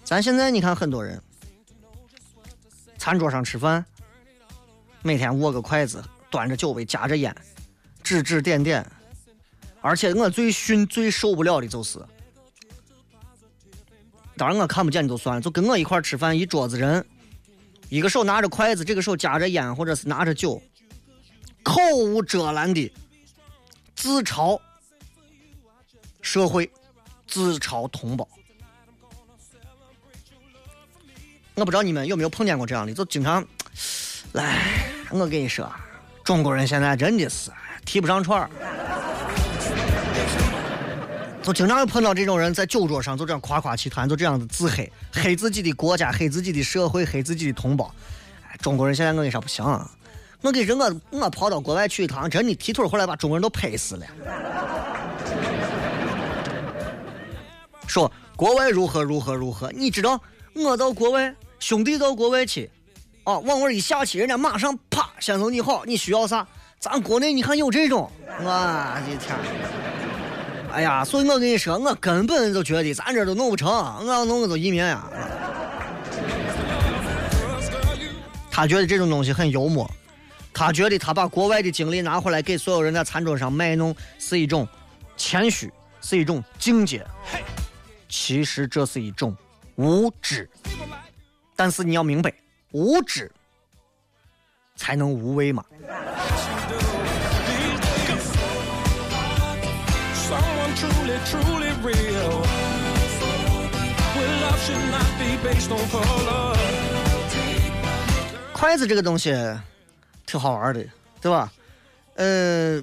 [0.02, 1.22] 咱现在你看，很多人
[2.96, 3.84] 餐桌上吃饭，
[5.02, 7.36] 每天握个筷子，端着酒杯，夹着烟，
[8.02, 8.90] 指指点点。
[9.82, 11.98] 而且我最训、最受不了的就是，
[14.36, 17.04] 当然我看不见你就算了，就跟我一块吃饭，一桌子人，
[17.88, 20.62] 一个手拿着筷子，这个手夹着烟，或者是拿着酒，
[21.62, 22.90] 口无遮拦的
[23.96, 24.58] 自嘲
[26.20, 26.70] 社会，
[27.26, 28.26] 自嘲同胞。
[31.54, 33.44] 我不知道你们有没有碰见过这样的，就经常，
[34.32, 34.62] 来，
[35.10, 35.70] 我跟你说，
[36.24, 37.50] 中国人现在真的是
[37.84, 38.50] 提不上串儿，
[41.42, 47.92] 就经常会碰到这种人在酒桌上就这样夸夸其谈，就这样子自黑，黑自己的国家，黑自己的社会，黑自己的同胞。
[48.60, 49.64] 中国人现在我跟你说不行，
[50.40, 54.06] 我跟人我我跑到国外去一趟，真的踢腿回来把中国人都拍死了。
[57.86, 60.20] 说国外如何如何如何，你知道
[60.54, 61.34] 我到国外。
[61.58, 62.68] 兄弟到国外去，
[63.22, 66.44] 啊，往那一下去，人家马上啪，先生你好，你需要啥？
[66.80, 69.38] 咱国内你看有这种，我的天！
[70.72, 75.04] 哎呀，所以我跟你说，我根本就觉得咱这都弄不成，我要弄我就移民呀。
[78.50, 79.90] 他觉得这种东西很幽默，
[80.52, 84.66] 他觉得他把国外的经历拿回来给所有人在餐桌上卖弄是一种
[85.16, 87.06] 谦虚，是一种境界。
[88.08, 89.36] 其实这是一种
[89.76, 90.48] 无知。
[91.54, 92.32] 但是你要明白，
[92.72, 93.30] 无知
[94.74, 95.64] 才能无畏嘛。
[104.42, 106.56] Love should not be based on color.
[108.52, 109.34] 筷子这个东西
[110.24, 110.84] 挺好玩的，
[111.20, 111.52] 对吧？
[112.14, 112.82] 呃，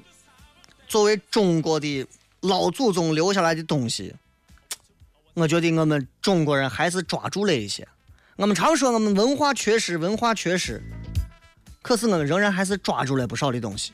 [0.88, 2.06] 作为中国的
[2.42, 4.14] 老祖宗留下来的东西，
[5.34, 7.88] 我觉得我们中国人还是抓住了一些。
[8.36, 10.82] 我们常说我们文化缺失，文化缺失，
[11.82, 13.92] 可是我们仍然还是抓住了不少的东西，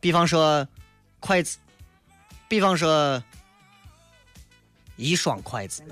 [0.00, 0.66] 比方说
[1.18, 1.58] 筷子，
[2.50, 3.22] 比方说
[4.96, 5.84] 一双筷子。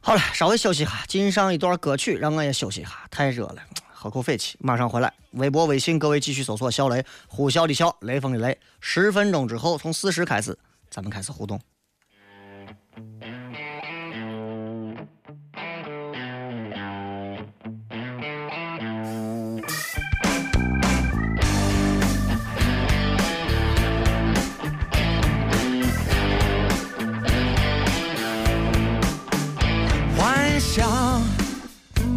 [0.00, 5.14] 好了，稍微休息一下，进上一段歌曲，让我也休息一下，太热了，喝口水去，马上回来。
[5.30, 8.58] 微博、微信，各位继续搜索“小雷”，呼啸的啸，雷锋的雷。
[8.80, 10.58] 十分钟之后，从四十开始，
[10.90, 11.60] 咱们开始互动。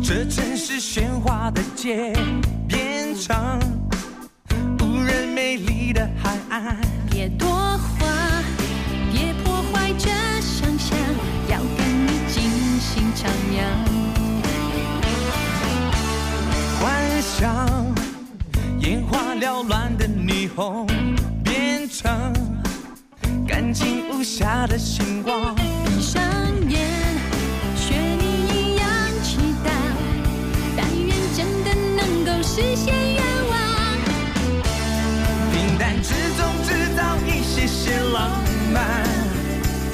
[0.08, 2.14] 这城市喧哗的街
[2.66, 3.60] 变成
[4.80, 6.78] 无人美丽的海岸。
[7.12, 8.42] 别多话，
[9.12, 10.08] 别破坏这
[10.40, 10.98] 想象，
[11.50, 12.42] 要跟你尽
[12.80, 13.60] 兴徜徉。
[16.80, 17.94] 幻想
[18.80, 20.88] 眼花缭乱的霓虹
[21.44, 22.32] 变成
[23.46, 25.54] 干净无瑕的星光。
[25.54, 26.24] 闭上
[26.70, 26.97] 眼，
[32.58, 33.56] 实现愿望。
[35.54, 38.32] 平淡之中制造一些些浪
[38.74, 39.06] 漫，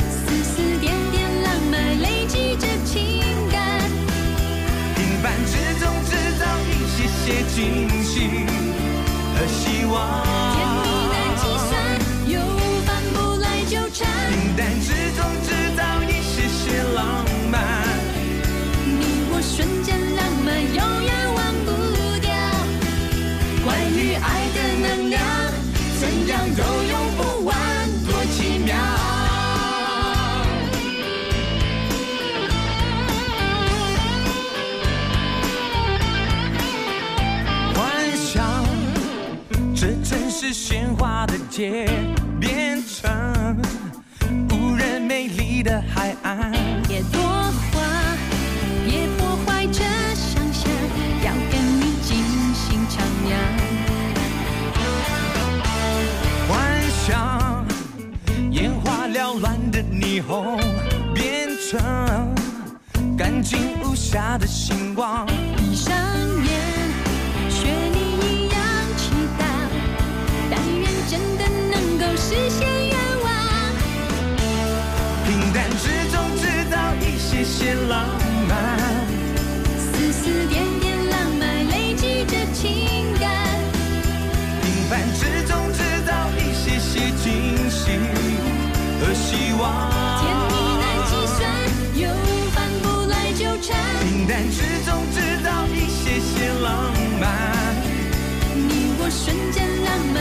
[0.09, 3.21] 丝丝点点浪漫累积着情
[3.51, 3.81] 感，
[4.95, 8.45] 平凡之中制造一些些惊喜
[9.35, 10.42] 和希望。
[26.03, 27.55] 怎样都用不完，
[28.05, 28.75] 多奇妙。
[37.73, 37.81] 幻
[38.17, 38.65] 想
[39.73, 41.89] 这城市喧哗的街
[42.37, 43.57] 变成
[44.51, 46.51] 无人美丽的海岸。
[46.85, 47.32] 别多
[63.43, 65.25] 净无暇的星光。
[65.57, 65.93] 闭上
[66.43, 66.49] 眼，
[67.49, 68.57] 学你一样
[68.97, 69.43] 祈祷，
[70.49, 73.27] 但愿真的能够实现愿望。
[75.27, 78.07] 平淡之中制造一些些浪
[78.47, 78.79] 漫，
[79.77, 83.29] 丝丝点点浪漫累积着情感，
[84.61, 87.99] 平凡之中制造一些些惊喜
[89.01, 89.92] 和希望。
[94.23, 97.75] 平淡之中制造一些些浪漫，
[98.55, 100.17] 你我瞬间浪漫，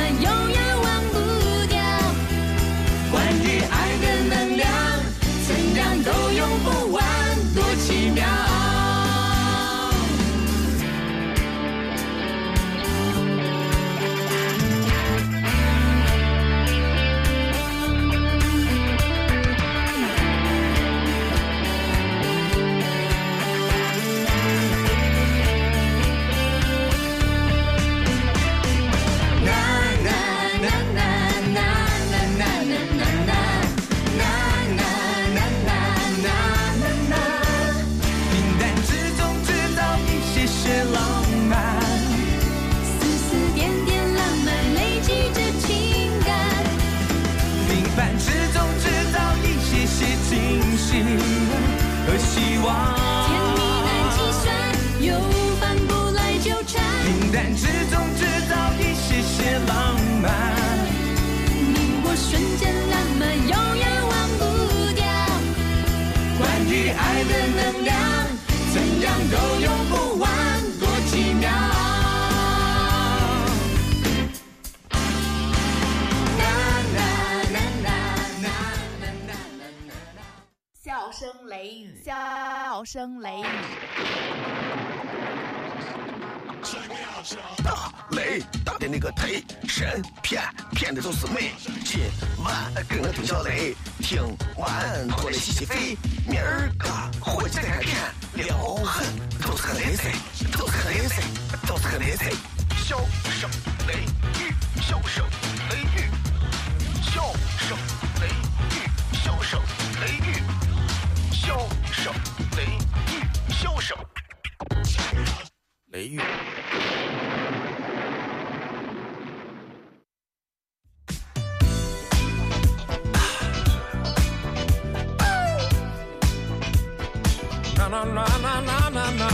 [128.13, 129.29] Na na na na na na na.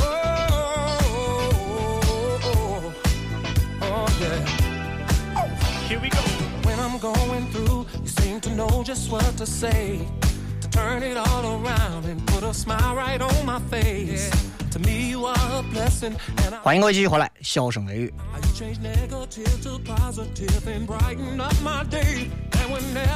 [0.00, 0.10] Oh,
[1.04, 2.92] oh, oh,
[3.82, 4.42] oh, yeah.
[5.36, 5.48] Oh,
[5.88, 6.18] here we go.
[6.64, 10.00] When I'm going through, you seem to know just what to say.
[10.62, 14.30] To turn it all around and put a smile right on my face.
[14.72, 18.12] To me, you are a blessing, and I 欢迎各位继续回来，笑声雷雨。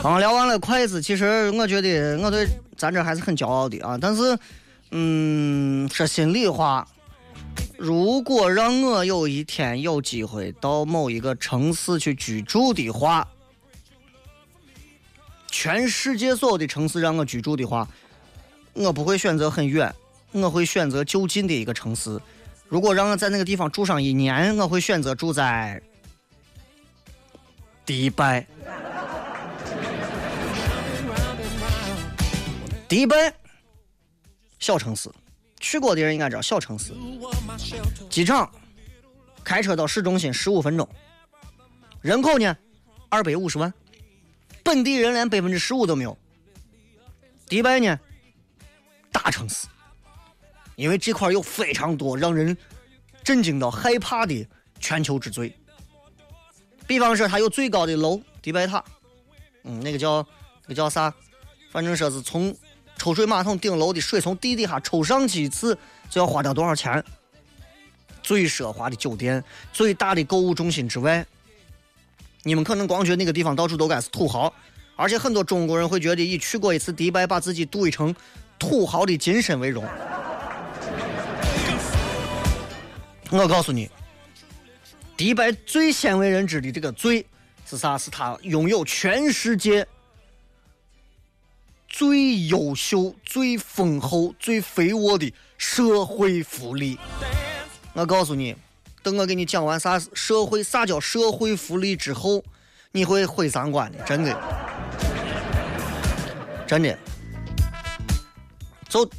[0.03, 2.49] 刚聊完了筷子，其实我觉得我对
[2.79, 3.99] 咱这还是很骄傲的啊。
[4.01, 4.39] 但是，
[4.93, 6.89] 嗯，说心里话，
[7.77, 13.29] 如果让我有一天有机会到某一个城市去居住的话，
[15.51, 17.87] 全世界所有的城市让我居住的话，
[18.73, 19.95] 我不会选择很远，
[20.33, 22.19] 我会选择就近的一个城市。
[22.69, 25.83] 如果让我在那个地方住上一年，我会选择住在
[27.87, 28.47] 迪拜。
[32.89, 33.35] 迪拜，
[34.59, 35.11] 小城市，
[35.61, 36.95] 去过的人应该知道小城市。
[38.09, 38.51] 机场，
[39.45, 40.89] 开车到市中心十五分钟。
[42.01, 42.57] 人口呢，
[43.11, 43.73] 二百五十万，
[44.63, 46.17] 本地人连百分之十五都没有。
[47.47, 48.01] 迪拜呢，
[49.13, 49.67] 大城市，
[50.75, 52.57] 因为这块有非常多让人
[53.23, 54.49] 震惊到害怕的
[54.81, 55.55] 全球之最。
[56.87, 58.83] 比方说，它有最高的楼迪拜塔，
[59.65, 60.27] 嗯，那个叫
[60.63, 61.13] 那个叫啥？
[61.71, 62.57] 反正说是从
[62.99, 65.79] 抽水马桶顶楼的水从地底下抽上去一次
[66.11, 67.03] 就要花掉多少钱？
[68.23, 69.43] 最奢华的酒店、
[69.73, 71.25] 最大的购物中心之外，
[72.43, 74.53] 你们可能光觉得那个地方到处都该是土豪，
[74.97, 78.15] 而且很多中国人会觉得以去过一次迪拜，把自己镀一层
[78.59, 79.83] 土豪的金身为荣。
[83.31, 83.91] 我告诉你，
[85.17, 87.25] 迪拜最鲜为人知的这个最
[87.65, 87.97] 是啥？
[87.97, 89.87] 是它拥有全世界
[91.99, 96.97] 最优秀、最丰厚、最肥沃的社会福利。
[97.93, 98.55] 我告诉你，
[99.03, 102.45] 等我给你讲完啥社会啥叫社会福利之后，
[102.93, 104.41] 你会毁三观的，真的，
[106.69, 106.97] 真的。
[108.89, 109.11] 就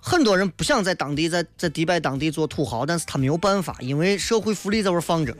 [0.00, 5.32] 很多人不想在当地在在迪拜当地做土豪，但是他没有办法，因为社会福利在这儿放着。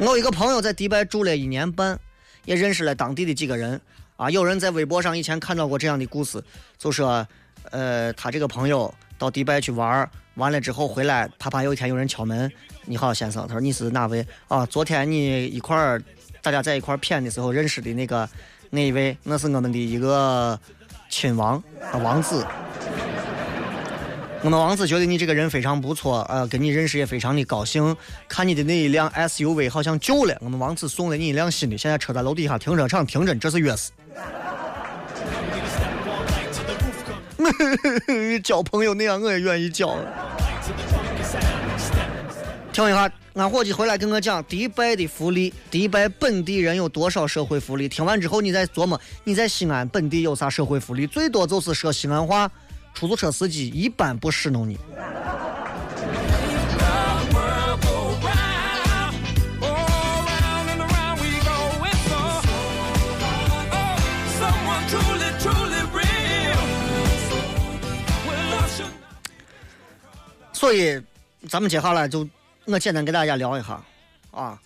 [0.00, 2.00] 我一个朋友在迪拜住了一年半，
[2.44, 3.80] 也认识了当地的几个人
[4.16, 4.30] 啊。
[4.30, 6.42] 有人在微博上以前看到过这样的故事，
[6.78, 7.26] 就说，
[7.70, 12.50] 呃，他这个朋友到迪拜去玩儿，完了之后回来，啪啪有一天有人敲门，
[12.84, 14.26] 你好先生，他说你是哪位？
[14.48, 16.02] 啊，昨天你一块儿
[16.40, 18.28] 大家在一块儿谝的时候认识的那个
[18.70, 20.58] 那一位，那是我们的一个
[21.08, 21.62] 亲王
[21.92, 22.44] 啊王子。
[24.44, 27.96] 我们王子觉得你这个人非常不错，呃，跟你认识也非常的高兴。
[28.28, 33.90] 看你的那一辆 SUV 好像旧了，我们王子送了你一辆新的，现在车在楼底下停车场停着，这是钥匙。
[38.42, 39.96] 交朋友那样我也愿意交。
[42.72, 47.88] 听一下，俺伙计回来跟我讲迪拜的福利，迪拜本地人有多少社会福利？
[47.88, 51.06] 听完之后，你再琢磨，你在西安本地有啥社会福利？
[51.06, 52.50] 最多就是说西安话，
[52.94, 54.78] 出租车司机一般不使弄你。
[70.52, 71.02] 所以，
[71.48, 72.26] 咱们接下来就
[72.66, 73.82] 我简单给大家聊一下
[74.30, 74.56] 啊，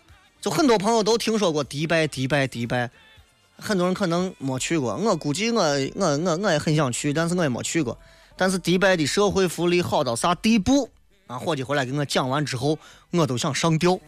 [0.42, 2.90] 就很多朋友都听说过迪拜，迪拜，迪拜，
[3.58, 4.94] 很多人可能没去过。
[4.94, 5.62] 我估计我
[5.94, 7.98] 我我我也很想去，但是我也没去过。
[8.36, 10.90] 但是迪拜的社会福利好到啥地步？
[11.26, 12.78] 啊，伙计回来给我讲完之后，
[13.10, 13.98] 我都想上吊。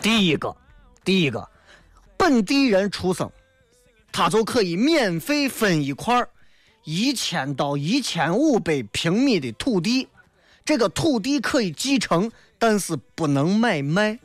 [0.00, 0.54] 第一个，
[1.04, 1.48] 第一个，
[2.16, 3.30] 本地人出生，
[4.12, 6.28] 他就可以免费分一块儿
[6.84, 10.08] 一千到一千五百平米的土地，
[10.64, 14.18] 这个土地可以继承，但是不能买卖。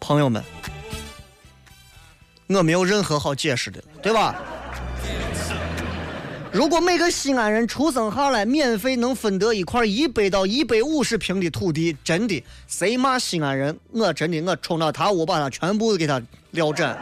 [0.00, 0.42] 朋友们，
[2.46, 4.34] 我没有任何好解释的，对吧？
[6.52, 16.22] 如果每个西安人出生下来免费能分得一块一百到一百五十平的土地，真的，谁骂西安人，我真的我冲到他，我把他全部给他
[16.52, 16.96] 撂斩。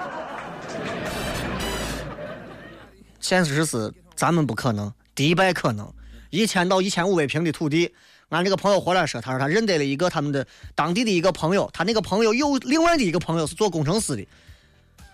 [3.20, 5.92] 现实是咱们不可能，迪拜可能，
[6.30, 7.92] 一千到一千五百平的土地。
[8.30, 14.26] 俺这个朋友回来说，他说他认得了一个他们的当地的一个朋友，他那个朋友有另外的一个朋友是做工程师的。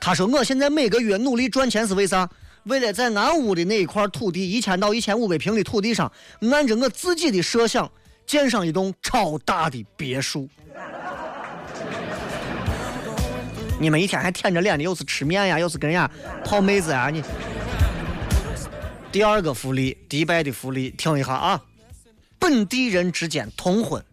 [0.01, 2.29] 他说我现在每个月努力赚钱是为啥？
[2.65, 6.11] 为了在俺屋的那一块土地，一千到一千五百平的土地上，
[6.53, 7.91] 按着我自己的设想
[8.27, 10.47] 建上一栋超大的别墅。
[13.81, 16.11] 你们一天还舔着脸的，又是吃面呀，又是跟人家
[16.45, 17.23] 泡妹子呀，你。
[19.11, 21.63] 第二个福利，迪拜的福利，听一下啊。
[22.39, 24.05] 本地人之间通婚，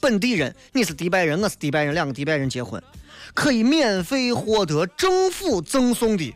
[0.00, 2.82] 本地人，你是迪拜人，我是迪拜人，两个迪拜人结婚，
[3.38, 6.34] 可以免费获得政府赠送的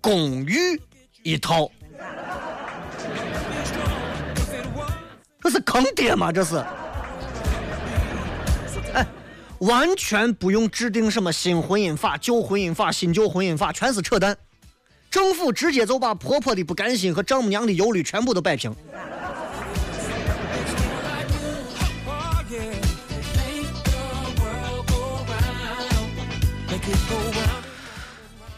[0.00, 0.80] 公寓
[1.24, 1.68] 一套。
[5.40, 6.30] 这是坑爹吗？
[6.30, 6.58] 这是？
[8.94, 9.04] 哎，
[9.58, 14.38] 完全不用制定什么新婚姻法、旧婚姻法、新旧婚姻法，全是扯淡。
[15.10, 18.72] 政府直接就把婆婆的不甘心和丈母娘的忧虑全部都摆平。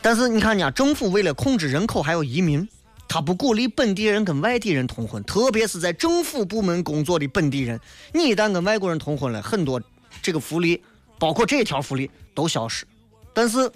[0.03, 2.67] 但是你看人家政府为了控制人口还有移民，
[3.07, 7.79] 他不鼓励本地人跟外地人通婚，特别是在政府部门工作的本地人，
[8.15, 9.81] 你一旦跟外国人通婚了，很多
[10.23, 10.83] 这个福利，
[11.19, 12.87] 包括这条福利都消失。
[13.35, 13.71] 但是，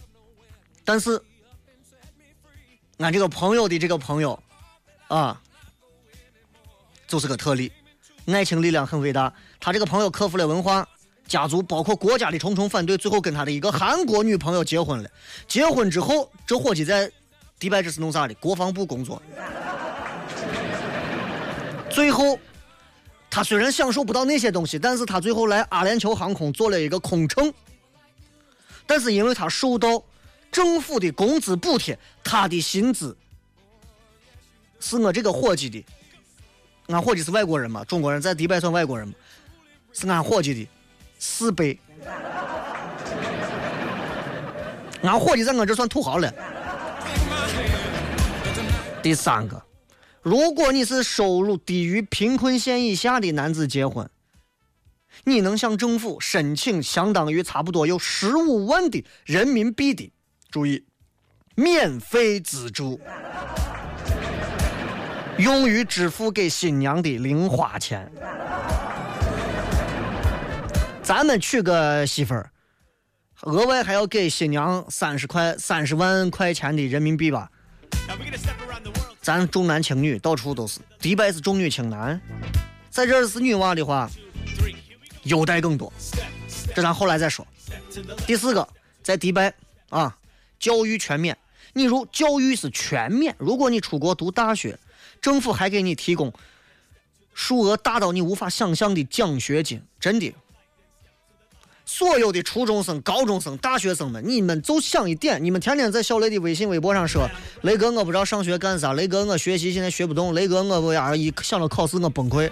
[0.85, 1.21] 但是，
[2.99, 4.43] 俺这个朋友的这个朋友，
[5.09, 5.41] 啊，
[7.07, 7.71] 就是个特例，
[8.27, 10.89] 爱情力量很伟大，他这个朋友克服了文化。
[11.27, 15.11] 家族包括国家的重重反对，最后跟他的一个 韩国女朋友结婚了。
[15.49, 17.11] 结婚之后，这伙计在
[17.59, 18.35] 迪拜这是弄啥的？
[18.35, 19.21] 国防部工作。
[21.91, 22.39] 最后，
[23.31, 27.53] 他虽然享受不到那些东西，但是他最后来阿联酋航空做了一个空乘。
[28.87, 30.03] 但是因为他受到
[30.53, 33.17] 政府的工资补贴，他的薪资
[34.79, 35.83] 是我这个伙计的。
[36.89, 37.83] 俺伙计是外国人嘛？
[37.85, 39.15] 中国人在迪拜算外国人嘛？
[39.95, 40.69] 是俺伙计的。
[41.27, 41.81] 四倍，
[45.03, 46.31] 俺伙计在我这算土豪了。
[49.03, 49.61] 第三个，
[50.21, 54.09] 如果你是收入低于贫困线以下的男子结婚，
[55.25, 60.13] 你能向政府申请相当于差不多有十五万的人民币的，
[60.51, 60.85] 注意，
[61.55, 63.01] 免费资助，
[65.39, 68.13] 用于支付给新娘的零花钱。
[71.05, 72.51] 咱们娶个媳妇儿，
[73.43, 77.51] 额外还要给新娘三十块、三十万块钱的人民币吧？
[79.21, 80.81] 咱重男轻女，到处都是。
[80.99, 82.19] 迪拜是重女轻男，
[82.89, 84.11] 在这儿是女娃的话，
[85.25, 85.93] 优待更多。
[86.75, 87.47] 这咱后来再说。
[88.27, 88.67] 第四个，
[89.03, 89.53] 在迪拜
[89.91, 90.17] 啊，
[90.59, 91.37] 教育全免。
[91.75, 94.79] 你如教育是全免，如果你出国读大学，
[95.21, 96.33] 政府还给你提供
[97.35, 100.33] 数额大到你无法想象的奖学金，真的。
[101.87, 107.29] 所有的初中生、高中生、大学生们，你们就想一点：你们天天在小雷的微信、微博上说，
[107.63, 112.51] 雷哥我不知道上学干啥，雷哥我学习现在学不动，雷哥我我呀一想到考试我崩溃。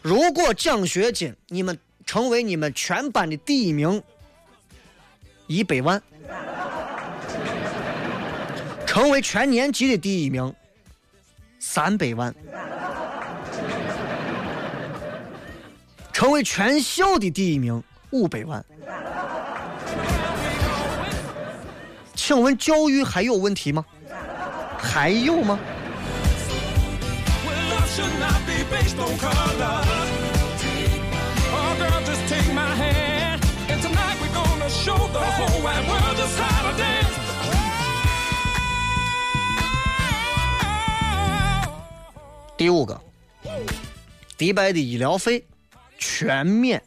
[0.00, 4.02] 如果奖学金你们成为你们全班的第一名，
[5.48, 5.98] 一百万；
[8.86, 10.54] 成为全年级的第一名，
[11.58, 12.32] 三百万；
[16.12, 17.82] 成为全校的第一名。
[18.12, 18.62] 五百万，
[22.14, 23.84] 请问教育还有问题吗？
[24.78, 25.58] 还有吗？
[42.58, 43.00] 第五个，
[44.36, 45.44] 迪拜的医疗费
[45.98, 46.80] 全免。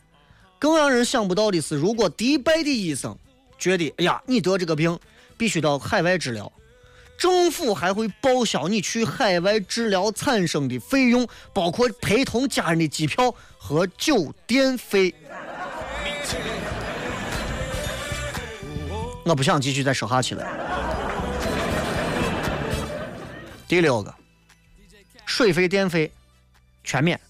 [0.65, 3.15] 更让人想不到的是，如果迪拜的医生
[3.55, 4.99] 觉得，哎呀，你得这个病
[5.37, 6.51] 必须到海外治疗，
[7.19, 15.13] 政府还会报销你去海外治疗产生的费用，包括陪同家人的机票和酒店费。
[19.23, 20.43] 我不想继续再说下去了。
[23.67, 24.11] 第六个，
[25.27, 26.11] 水费电费
[26.83, 27.21] 全免，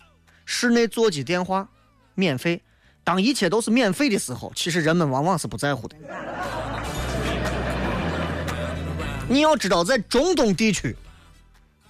[0.46, 1.68] 室内座机电话
[2.14, 2.62] 免费。
[3.06, 5.96] 当一切都是免费的时候，其实人们往往是不在乎的。
[9.30, 10.96] 你要知道，在中东地区，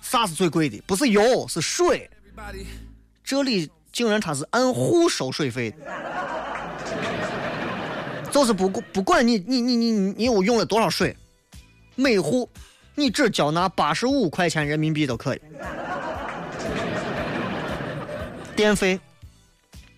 [0.01, 0.79] 啥是最贵的？
[0.85, 2.09] 不是油，是水。
[3.23, 5.77] 这里竟然他是按户收水费的，
[8.29, 11.15] 就是不不管你你你你你有用了多少水，
[11.95, 12.49] 每户
[12.93, 15.41] 你只交纳八十五块钱人民币都可以。
[18.53, 18.99] 电费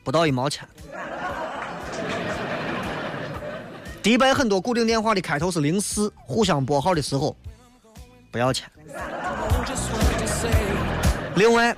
[0.04, 0.68] 不到一毛钱。
[4.08, 7.36] 迪拜很多固定电话的开头是零四，互相拨号的时候
[8.32, 8.72] 不要钱。
[11.36, 11.76] 另外，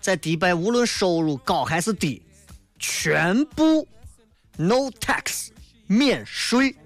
[0.00, 2.22] 在迪拜无论收入高还是低，
[2.78, 3.84] 全部
[4.56, 5.48] no tax
[5.88, 6.76] 免税。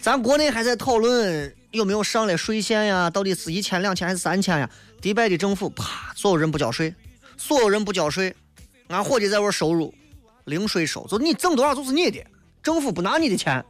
[0.00, 3.10] 咱国内还在讨论有没有上了税线呀？
[3.10, 4.70] 到底是一千、两千还是三千呀？
[5.00, 6.94] 迪拜的政府啪，所有人不交税，
[7.36, 8.32] 所有人不交税，
[8.86, 9.92] 俺伙计在玩收入。
[10.50, 12.22] 零税收，就你挣多少就是你的，
[12.62, 13.64] 政府不拿你的钱。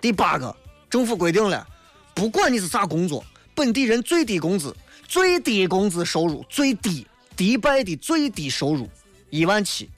[0.00, 0.56] 第八个，
[0.88, 1.66] 政府规定了，
[2.14, 3.22] 不管你是啥工作，
[3.54, 4.74] 本地人最低工资、
[5.06, 8.88] 最低工资收入最低，迪拜的最低收入
[9.28, 9.90] 一万七。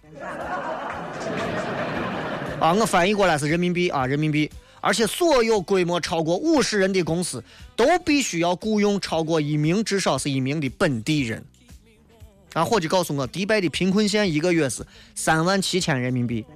[2.59, 4.51] 啊，我翻译过来是人民币啊，人民币。
[4.85, 7.45] 而且所有规模超过五十人的公司
[7.77, 11.45] 都必须要雇佣超过一名，至少是一名的本地人。
[12.55, 16.45] 俺伙计告诉我，迪拜的贫困线一个月是三万七千人民币。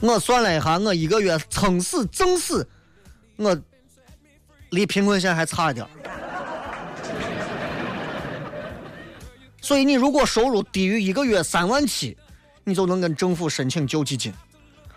[0.00, 2.66] 我算了一下，我一个月撑死挣死，
[3.36, 3.58] 我
[4.70, 5.86] 离贫困线还差一点。
[9.62, 12.16] 所以你如果收入低于一个月三万七，
[12.64, 14.32] 你就能跟政府申请救济金。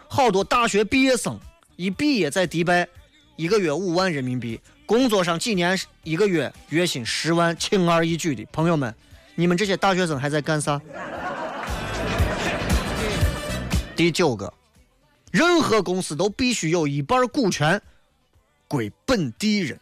[0.08, 1.40] 好多大学毕业生
[1.76, 2.88] 一毕业在迪拜，
[3.36, 4.60] 一个月五万人民币。
[4.86, 8.94] 工作上几年，一个月月薪十万，轻而易举的朋友们，
[9.36, 10.80] 你们这些大学生还在干啥？
[13.96, 14.54] 第九个，
[15.32, 17.82] 任何公司都必须有一半股权
[18.68, 19.80] 归本地人。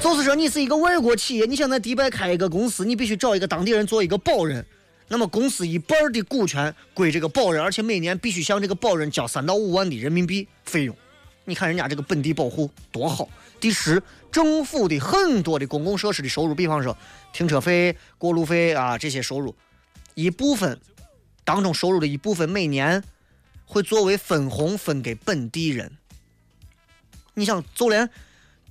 [0.00, 4.64] 就是说，你是一个外国企业，你想在迪拜开一个公司，你必须找一个当地人做一个保人，
[5.08, 10.94] 那么公司一半的股权归这个保人，而且每年必须向这个保人交三到五万的人民币费用。
[11.44, 13.28] 你看人家这个本地保护多好。
[13.60, 16.96] 第十，政府的很多的公共设施的收入，比方说
[17.32, 19.54] 停车费、过路费啊这些收入，
[20.14, 20.78] 一部分
[21.44, 23.02] 当中收入的一部分，每年
[23.64, 25.92] 会作为分红分给本地人。
[27.34, 28.08] 你想，就连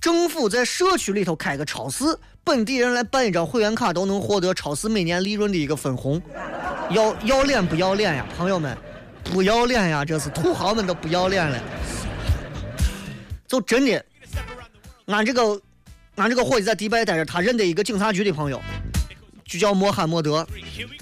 [0.00, 2.04] 政府在社区里头开个超市，
[2.42, 6.20] 本地人来办一张会员卡都能获得超市每年利润的一个分红，
[6.90, 8.76] 要要脸不要脸呀，朋友们，
[9.24, 11.60] 不要脸呀，这是土豪们都不要脸了。
[13.54, 14.04] 就真的，
[15.06, 15.60] 俺这个，
[16.16, 18.60] 俺这个伙计在迪拜待着，他认得一个警察局的朋友，
[19.44, 20.44] 就叫穆罕默德。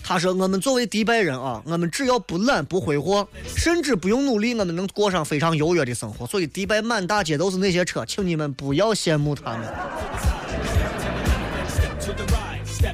[0.05, 3.27] 他说：“我们作为迪拜人啊，我们只要不懒不挥霍，
[3.57, 6.27] 甚至不用努力，我们能过上非常优越的生活。
[6.27, 9.67] 所以迪拜满大街都是那些车，请你们不要羡慕他们。”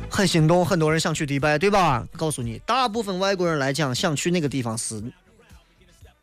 [0.09, 2.07] 很心动，很多人想去迪拜，对吧？
[2.17, 5.03] 告诉你，大部分外国人来讲，想去那个地方是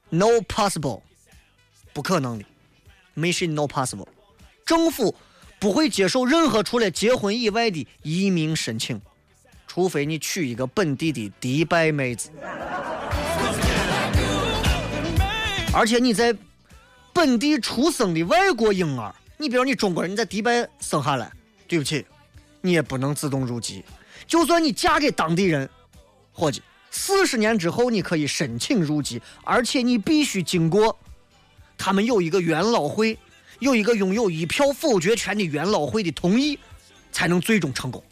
[0.10, 1.02] no possible，
[1.92, 2.46] 不可能的。
[3.16, 4.08] Mission no possible，
[4.66, 5.16] 政府
[5.60, 9.02] 不会接受任何除了结婚以外的移民申请，
[9.68, 12.30] 除非你娶一个本地的迪拜妹子，
[15.74, 16.36] 而且你在
[17.14, 21.32] 本地出生的外国婴儿，你比如你中国人你在迪拜生下来，
[21.68, 22.06] 对不起，
[22.62, 23.84] 你也不能自动入籍，
[24.28, 25.70] 就算你嫁给当地人，
[26.34, 26.62] 伙计，
[26.92, 30.98] 四十年之后你可以申请入籍，而且你必须经过。
[31.86, 33.16] 他们有一个元老会，
[33.60, 36.58] 有一个拥有一票否决权的元老会的同意，
[37.12, 38.04] 才能最终成功。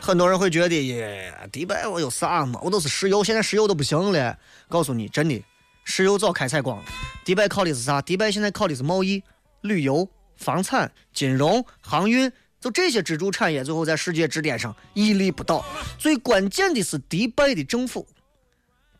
[0.00, 2.60] 很多人会觉得，耶，迪拜我有啥嘛？
[2.62, 4.38] 我都是石油，现在石油都不行了。
[4.68, 5.42] 告诉你，真的，
[5.82, 6.84] 石油早开采光了。
[7.24, 8.00] 迪拜靠的是啥？
[8.00, 9.20] 迪拜现在靠的是贸易、
[9.62, 15.64] 旅游、房产、金融、航运，就这些支柱产业，最后在世界之巅上屹立不倒。
[15.98, 18.06] 最关键的是迪拜的政府。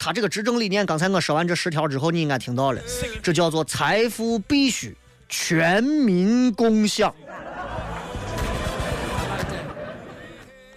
[0.05, 2.83] 他这个执政理念，刚才我说完这十条之后，你应该听到了，
[3.23, 4.97] 这叫做财富必须
[5.29, 7.15] 全民共享。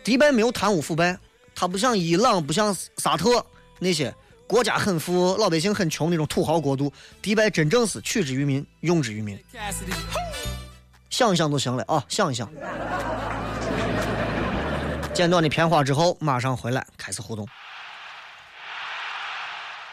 [0.04, 1.18] 迪拜没有贪污腐败，
[1.56, 3.44] 它不像伊朗，不像沙特
[3.80, 4.14] 那些
[4.46, 6.94] 国家很富、老百姓很穷那种土豪国度。
[7.20, 9.44] 迪拜真正是取之于民，用之于民。
[11.10, 12.48] 想一想就行了啊，想一想。
[15.16, 17.48] 简短的片花之后，马上回来开始互动。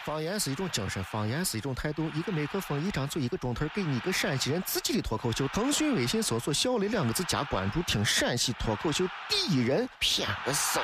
[0.05, 2.11] 方言是一种精神，方言是一种态度。
[2.15, 5.47] 一个麦克风，一张嘴，一个钟头，给你一个陕西人自己的脱口秀。
[5.49, 10.81] 腾讯微信搜索“小雷”两个字加关注，听陕西脱口秀第一人，骗个手。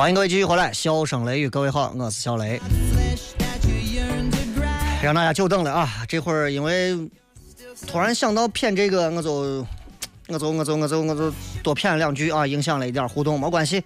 [0.00, 2.58] 欢迎各位继续回来，笑声雷雨，各位好，我是小雷。
[5.02, 6.06] 让大家久等了啊！
[6.08, 6.96] 这会儿因为
[7.86, 9.66] 突然想到骗这个，我就
[10.28, 11.30] 我就我就我就我就
[11.62, 13.84] 多骗了两句啊，影响了一点互动，没关系，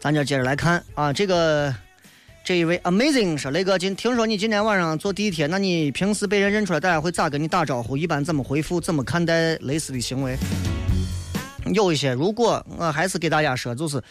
[0.00, 1.12] 咱就接着来看啊。
[1.12, 1.72] 这个
[2.44, 7.96] 这一位 amazing 说雷哥，今听说你今天晚上坐地铁，那你平时被人认出来，大家会咋跟你打招呼？
[7.96, 8.80] 一般怎么回复？
[8.80, 10.36] 怎么看待类似的行为？
[11.72, 14.02] 有一些，如果我还是给大家说，就是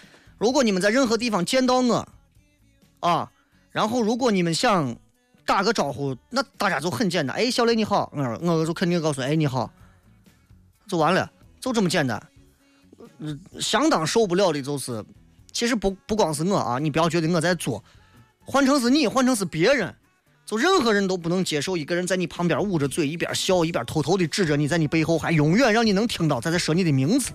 [0.41, 2.07] 如果你们在任何地方见到我
[2.99, 3.31] 啊，
[3.69, 4.97] 然后如果你们想
[5.45, 9.71] 打个招呼，那大家就很简单，哎，小雷你好，我我就肯定告诉，哎你好，
[10.87, 12.19] 就完了，就这么简单。
[13.19, 15.05] 嗯，相当受不了的就是，
[15.51, 17.83] 其实不不光是我啊，你不要觉得我在作，
[18.43, 19.93] 换成是你，换成是别人，
[20.43, 27.31] 就任何人都不能接受一个人在你旁边捂着嘴，一边笑一边偷偷的指着你，在你背后还永远让你能听到他在说你的名字，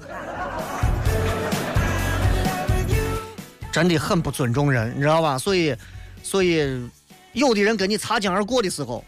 [3.77, 5.37] 真的很不尊重人，你知道吧？
[5.37, 5.77] 所以，
[6.23, 6.89] 所以
[7.35, 9.05] 有的人跟你擦肩而过的时候，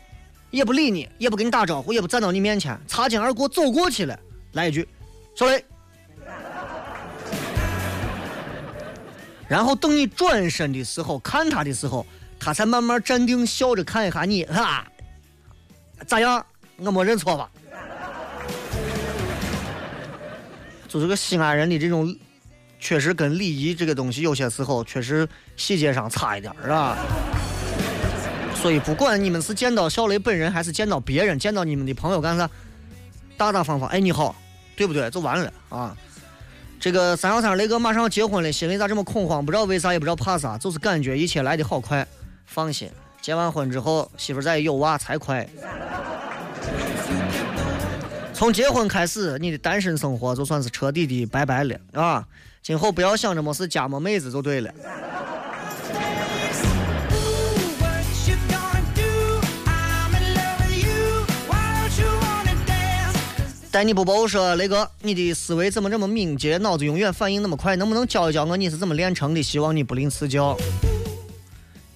[0.51, 4.21] 也不理你，也不跟你打招呼，也不站到你面前，擦肩而过走过去了，
[4.53, 4.87] 来一句
[5.35, 5.65] “小雷”，
[9.49, 12.05] 然后等你转身的时候，看他的时候，
[12.39, 14.87] 他才慢慢站定，笑着看一下你，哈，
[16.07, 16.45] 咋样？
[16.77, 17.51] 我没认错吧？
[20.87, 22.15] 就这个西安人的这种，
[22.79, 26.97] 确实跟礼仪这个东西，有些时候确实细节上差一点，是吧？
[28.55, 32.49] 所以不管你们是见到小雷本人，还是见到别人，见到你们的朋友干啥，
[33.37, 34.35] 大大方方，哎你好，
[34.77, 35.09] 对不对？
[35.11, 35.97] 就完了啊。
[36.81, 39.45] 这个三幺三雷哥马上要结婚了，心里咋这么恐慌？
[39.45, 42.07] 不知道为啥，也不知道怕啥，就是感觉一切来的好快。
[42.47, 45.49] 放心，结完婚之后，媳妇再有娃才快。
[48.39, 52.25] 从结婚开始，你的单身生活就算是彻底的拜拜了啊！
[52.63, 54.73] 今后不要想着没事家没妹子就对了。
[63.73, 67.75] 带你不包说雷哥，你的思维怎么这么敏捷，脑子永远反应那么快？
[67.75, 69.43] 能不能教一教我你是怎么练成的？
[69.43, 70.57] 希望你不吝赐教。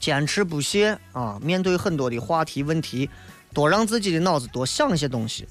[0.00, 1.38] 坚持不懈啊！
[1.40, 3.08] 面对很多的话题问题，
[3.54, 5.46] 多让自己的脑子多想一些东西。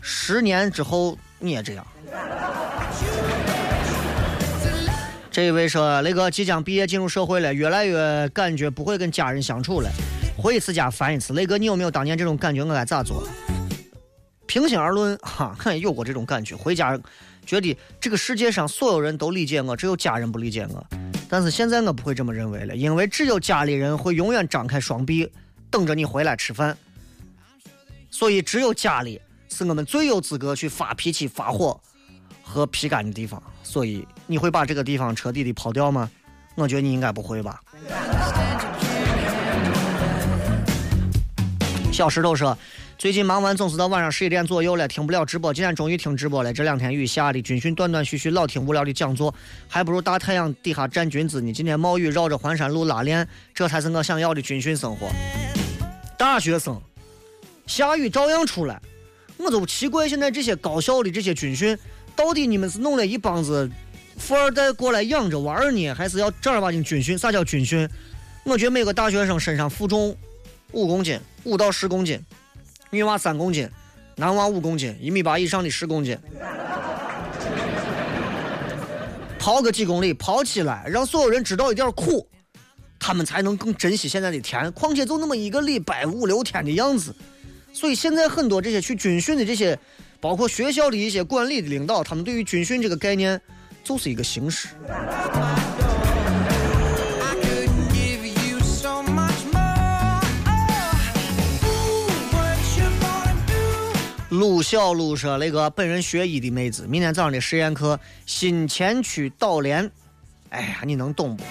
[0.00, 1.86] 十年之后你也这样。
[5.30, 9.88] 这一位说，雷哥即将毕业进入社会了，越来越感觉不会跟家人相处了，
[10.36, 11.32] 回一次家烦一次。
[11.34, 12.64] 雷哥，你有没有当年这种感觉？
[12.64, 13.22] 我该咋做？
[14.46, 16.56] 平心而论，哈，我也有过这种感觉。
[16.56, 16.98] 回家，
[17.46, 20.84] 觉得这个世界上所有人都理解我，只有家人不理解我。
[21.28, 25.30] 但是现在我不会这么认为了，因为只有家里人会永远张开双臂
[25.70, 26.76] 等着你回来吃饭。
[28.10, 29.20] 所以，只有家里
[29.64, 31.78] 是我们最有资格去发脾气、发火
[32.42, 33.42] 和皮干的地方。
[33.62, 36.10] 所以，你会把这个地方彻底的抛掉吗？
[36.54, 37.60] 我觉得你应该不会吧。
[41.92, 42.56] 小石头说。
[42.98, 45.54] 最近忙完总是到晚上十一点左右了，听不了直播。
[45.54, 46.52] 今天终于听直播了。
[46.52, 49.34] 这两天雨下的，军训断断续续，老听无聊的讲座，
[49.66, 51.50] 还不如大太阳底下站军姿呢。
[51.50, 55.08] 今天冒雨绕着环山路拉练，这才是我想要的军训生活。
[56.18, 56.78] 大学生
[57.66, 58.78] 下雨照样出来，
[59.40, 61.76] 我都奇怪现在这些高校的这些军训，
[62.14, 63.68] 到底你们是弄了一帮子
[64.18, 67.16] 富二代过来养着玩呢，还是要正儿八经军训？
[67.16, 67.88] 啥叫军训？
[68.44, 70.14] 我觉得每个大学生身上负重
[70.72, 72.22] 五公斤，五到十公斤。
[72.90, 73.68] 女娃三公斤，
[74.16, 76.18] 男娃五公斤，一米八以上的十公斤，
[79.38, 82.26] 跑个几公里，跑起来，让所有人知道一点苦，
[82.98, 84.70] 他们才能更珍惜现在的甜。
[84.72, 87.14] 况且就那么一个礼拜五六天的样子，
[87.72, 89.78] 所以现在很多这些去军训的这些，
[90.20, 93.40] 包括学校的一些管理的领导，他们对于军训这个概念
[93.82, 94.68] 就是一个形式。
[104.28, 109.90] 鲁小鲁说：“那个本人学医的妹子，明天早上的实验课，心前区导联。
[110.50, 111.44] 哎呀，你能懂不？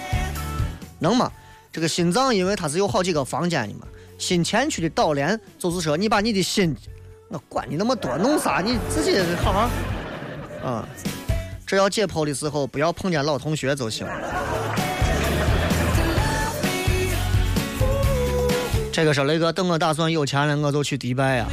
[0.98, 1.30] 能吗？
[1.70, 3.86] 这个心脏，因为它是有好几个房间的嘛。
[4.20, 6.76] 新前区的导联，就是说你把你的心，
[7.30, 8.60] 我管你那么多，弄啥？
[8.60, 9.70] 你自己好好
[10.62, 10.86] 啊。
[11.66, 14.06] 只要解剖的时候，不要碰见老同学就行。
[18.92, 21.46] 这个说雷哥，等我打算有钱了，我就去迪拜呀。”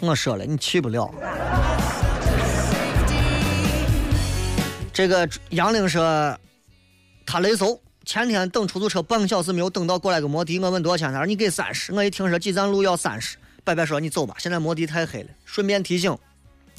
[0.00, 1.08] 我说了，你去不了。
[4.92, 6.36] 这个杨玲说，
[7.24, 11.92] 他雷搜，前天等出租车半个小时没有等到，过来个摩的，我问多少钱，他说你给三十。
[11.92, 15.28] 我一听说几站路要三十，白白说你走吧，现在摩的太黑了。
[15.44, 16.16] 顺便提醒，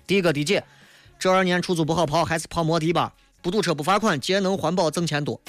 [0.07, 0.63] 的哥的姐，
[1.19, 3.13] 这二年出租不好跑，还是跑摩的吧。
[3.43, 5.39] 不堵车不罚款，节能环保挣钱多。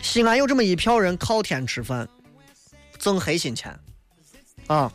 [0.00, 2.08] 西安有这么一票人靠天吃饭，
[2.98, 3.78] 挣黑心钱
[4.68, 4.90] 啊！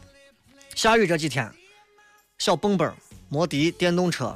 [0.73, 1.47] 下雨这几天，
[2.39, 2.91] 小蹦蹦、
[3.29, 4.35] 摩的、电动车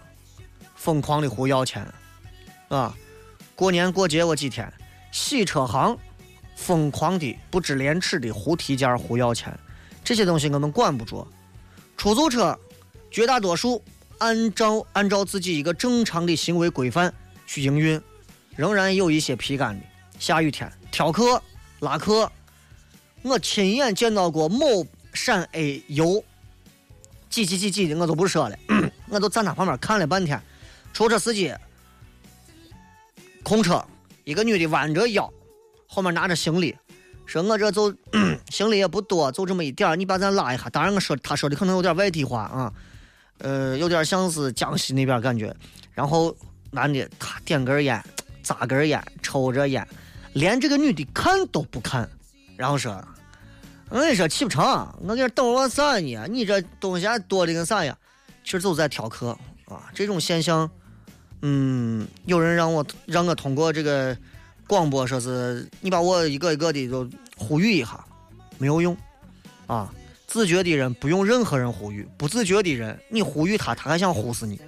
[0.76, 1.84] 疯狂的胡要钱
[2.68, 2.96] 啊！
[3.62, 4.74] 过年过节我几天，
[5.12, 5.96] 洗车行
[6.56, 9.56] 疯狂的不知廉耻的胡提价、胡要钱，
[10.04, 11.28] 这些东西我们管不着。
[11.96, 12.60] 出租车
[13.12, 13.80] 绝大多数
[14.18, 17.14] 按照按照自己一个正常的行为规范
[17.46, 18.02] 去营运，
[18.56, 19.86] 仍然有一些皮干的。
[20.18, 21.40] 下雨天挑客
[21.82, 22.32] 拉客，
[23.22, 24.66] 我亲眼见到过某
[25.14, 26.24] 陕 A 油
[27.30, 28.58] 挤挤挤挤的，我都不说了，
[29.10, 30.42] 我都站他旁边看了半天。
[30.94, 31.54] 出租车司机
[33.52, 33.84] 空车，
[34.24, 35.30] 一个女的弯着腰，
[35.86, 36.74] 后面拿着行李，
[37.26, 37.94] 说我这就
[38.50, 40.70] 行李也不多，就这么一点你把咱拉一下。
[40.70, 42.74] 当然我说他说的可能有点外地话啊，
[43.40, 45.54] 呃，有点像是江西那边感觉。
[45.92, 46.34] 然后
[46.72, 48.02] 男的他点根烟，
[48.42, 49.86] 扎根烟，抽着烟。
[50.32, 52.10] 连这个女的看都不看，
[52.56, 53.06] 然后说
[53.92, 54.64] ：“我跟你说去不成，
[55.06, 56.26] 我给你等我啥呢？
[56.30, 57.94] 你这东西还多的跟啥呀？”
[58.46, 59.92] 其实都在挑客啊！
[59.94, 60.72] 这种现象，
[61.42, 64.16] 嗯，有人让我让我通过这个
[64.68, 68.04] 广播说是你把我一个一个的都呼吁一下，
[68.58, 68.96] 没有用
[69.68, 69.92] 啊！
[70.28, 74.62] 自觉的人不用任何人呼吁，不自觉的人你呼吁他，他还想呼死你。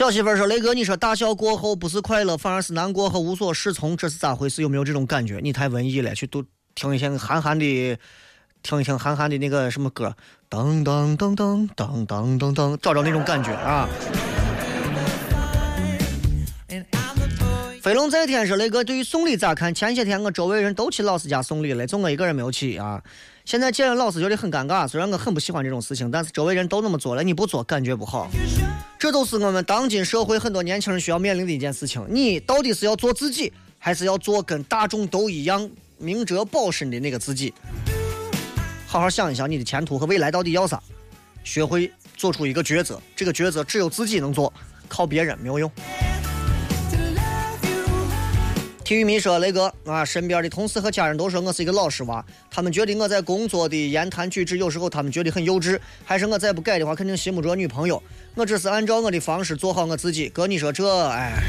[0.00, 4.62] 小媳妇说：“雷哥，你说大笑过后不是快乐，反而是难过和无所适从，这是咋回事？
[4.62, 5.40] 有没有这种感觉？
[5.42, 6.42] 你太文艺了，去读
[6.74, 7.98] 听一些韩寒的，
[8.62, 10.16] 听一听韩寒的那个什么歌，
[10.48, 13.86] 噔噔噔噔噔噔噔噔，找找那种感觉啊。”
[17.80, 19.74] 飞龙在天说：“雷哥，对于送礼咋看？
[19.74, 23.02] 前些天我周围人都去老师家送礼了，就我一个人没有去啊。
[23.46, 28.30] 现在见了老师觉得很尴尬，虽然我很不喜欢这种事情，但是周围人都那么做了，你不做感觉不好。”
[29.00, 32.04] 这都是我们当今社会很多年轻人需要面临的一件事情。
[32.10, 37.54] 你到底是要做自己，还是要做跟大众都一样明哲保身的那个自己？
[38.86, 40.78] 好好想一想，你的前途和未来到底要啥？
[41.44, 44.52] 学会做出一个抉择，这个抉择只有自己能做，
[44.86, 45.72] 靠别人没有用。
[48.90, 58.02] 体育迷说：“雷哥啊，身边的同事和家人都说我是一个老实娃，他们觉得我在工作的言谈举止有时候他们觉得很幼稚，还是我再不改的话，肯定寻不着女朋友。
[58.34, 60.28] 我只是按照我的方式做好我自己。
[60.30, 61.40] 哥，你说这，哎，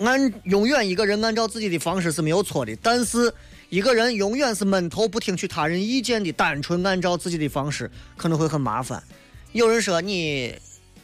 [0.00, 3.32] 按永远一个人按照自己的方式是没有错的，但是
[3.68, 9.00] 一个人永远是闷头不听取他人意见的，单纯按照自己的方式可能会很麻烦。
[9.52, 10.52] 有人说你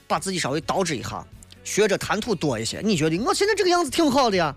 [0.08, 1.24] 把自己稍微捯饬一下，
[1.62, 4.52] 学着谈吐多一些，你觉得我现在这个样子挺好的呀？”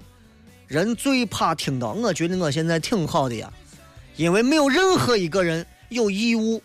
[0.67, 3.49] 人最怕听到，我觉得我现在挺好的呀，
[4.17, 6.61] 因为没有任何一个人有义务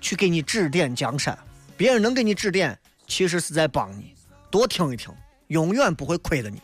[0.00, 1.38] 去给你指点江山，
[1.76, 2.76] 别人能给你指点，
[3.06, 4.14] 其实是在帮你。
[4.50, 5.12] 多听一听，
[5.48, 6.58] 永远不会亏的你。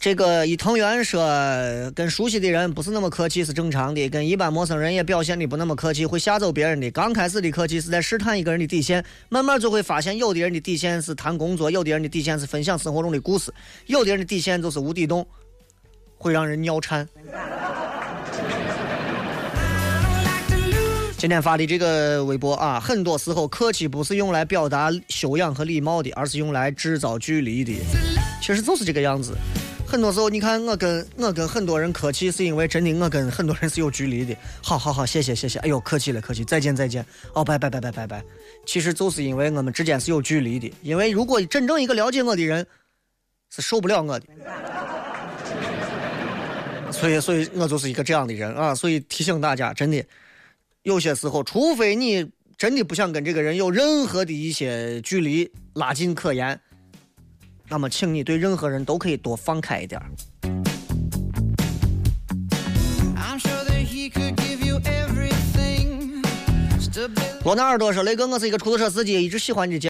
[0.00, 1.22] 这个伊藤园说，
[1.94, 6.90] 跟熟悉的人不是那么客气是正常的，跟一般陌生人也表现的不那么客气，会吓走别人的。
[6.90, 13.52] 刚开始的客气是在试探一个人的底线，慢慢就会发现，有的人的底线是谈工作，有的人的底线是分享生活中的故事，
[13.86, 15.26] 有的人的底线就是无底洞，
[16.16, 17.08] 会让人尿颤。
[21.22, 27.72] 今天发的这个微博啊，很多时候客气不是用来表达修养和礼貌的，而是用来制造距离的。
[28.40, 29.36] 其实就是这个样子。
[29.86, 34.36] 很多时候，你看我跟我跟很多人客气，是因为真的我跟很多人是有距离的。
[34.60, 35.60] 好好好，谢谢谢谢。
[35.60, 37.06] 哎呦，客气了客气，再见再见。
[37.34, 38.20] 哦，拜拜拜拜拜拜。
[38.66, 40.74] 其实就是因为我们之间是有距离的。
[40.82, 42.66] 因为如果真正一个了解我的人，
[43.48, 44.26] 是受不了我的。
[46.90, 48.74] 所以所以我就是一个这样的人啊。
[48.74, 50.04] 所以提醒大家，真的。
[50.82, 52.28] 有些时候，除非你
[52.58, 56.60] 真的不想跟这个人有任何的一些距离拉近可言，
[57.68, 60.00] 那么，请你对任何人都可以多放开一点。
[67.44, 69.80] 罗纳尔多说：“雷哥，我是一个出租车司机，一直喜欢你的节。”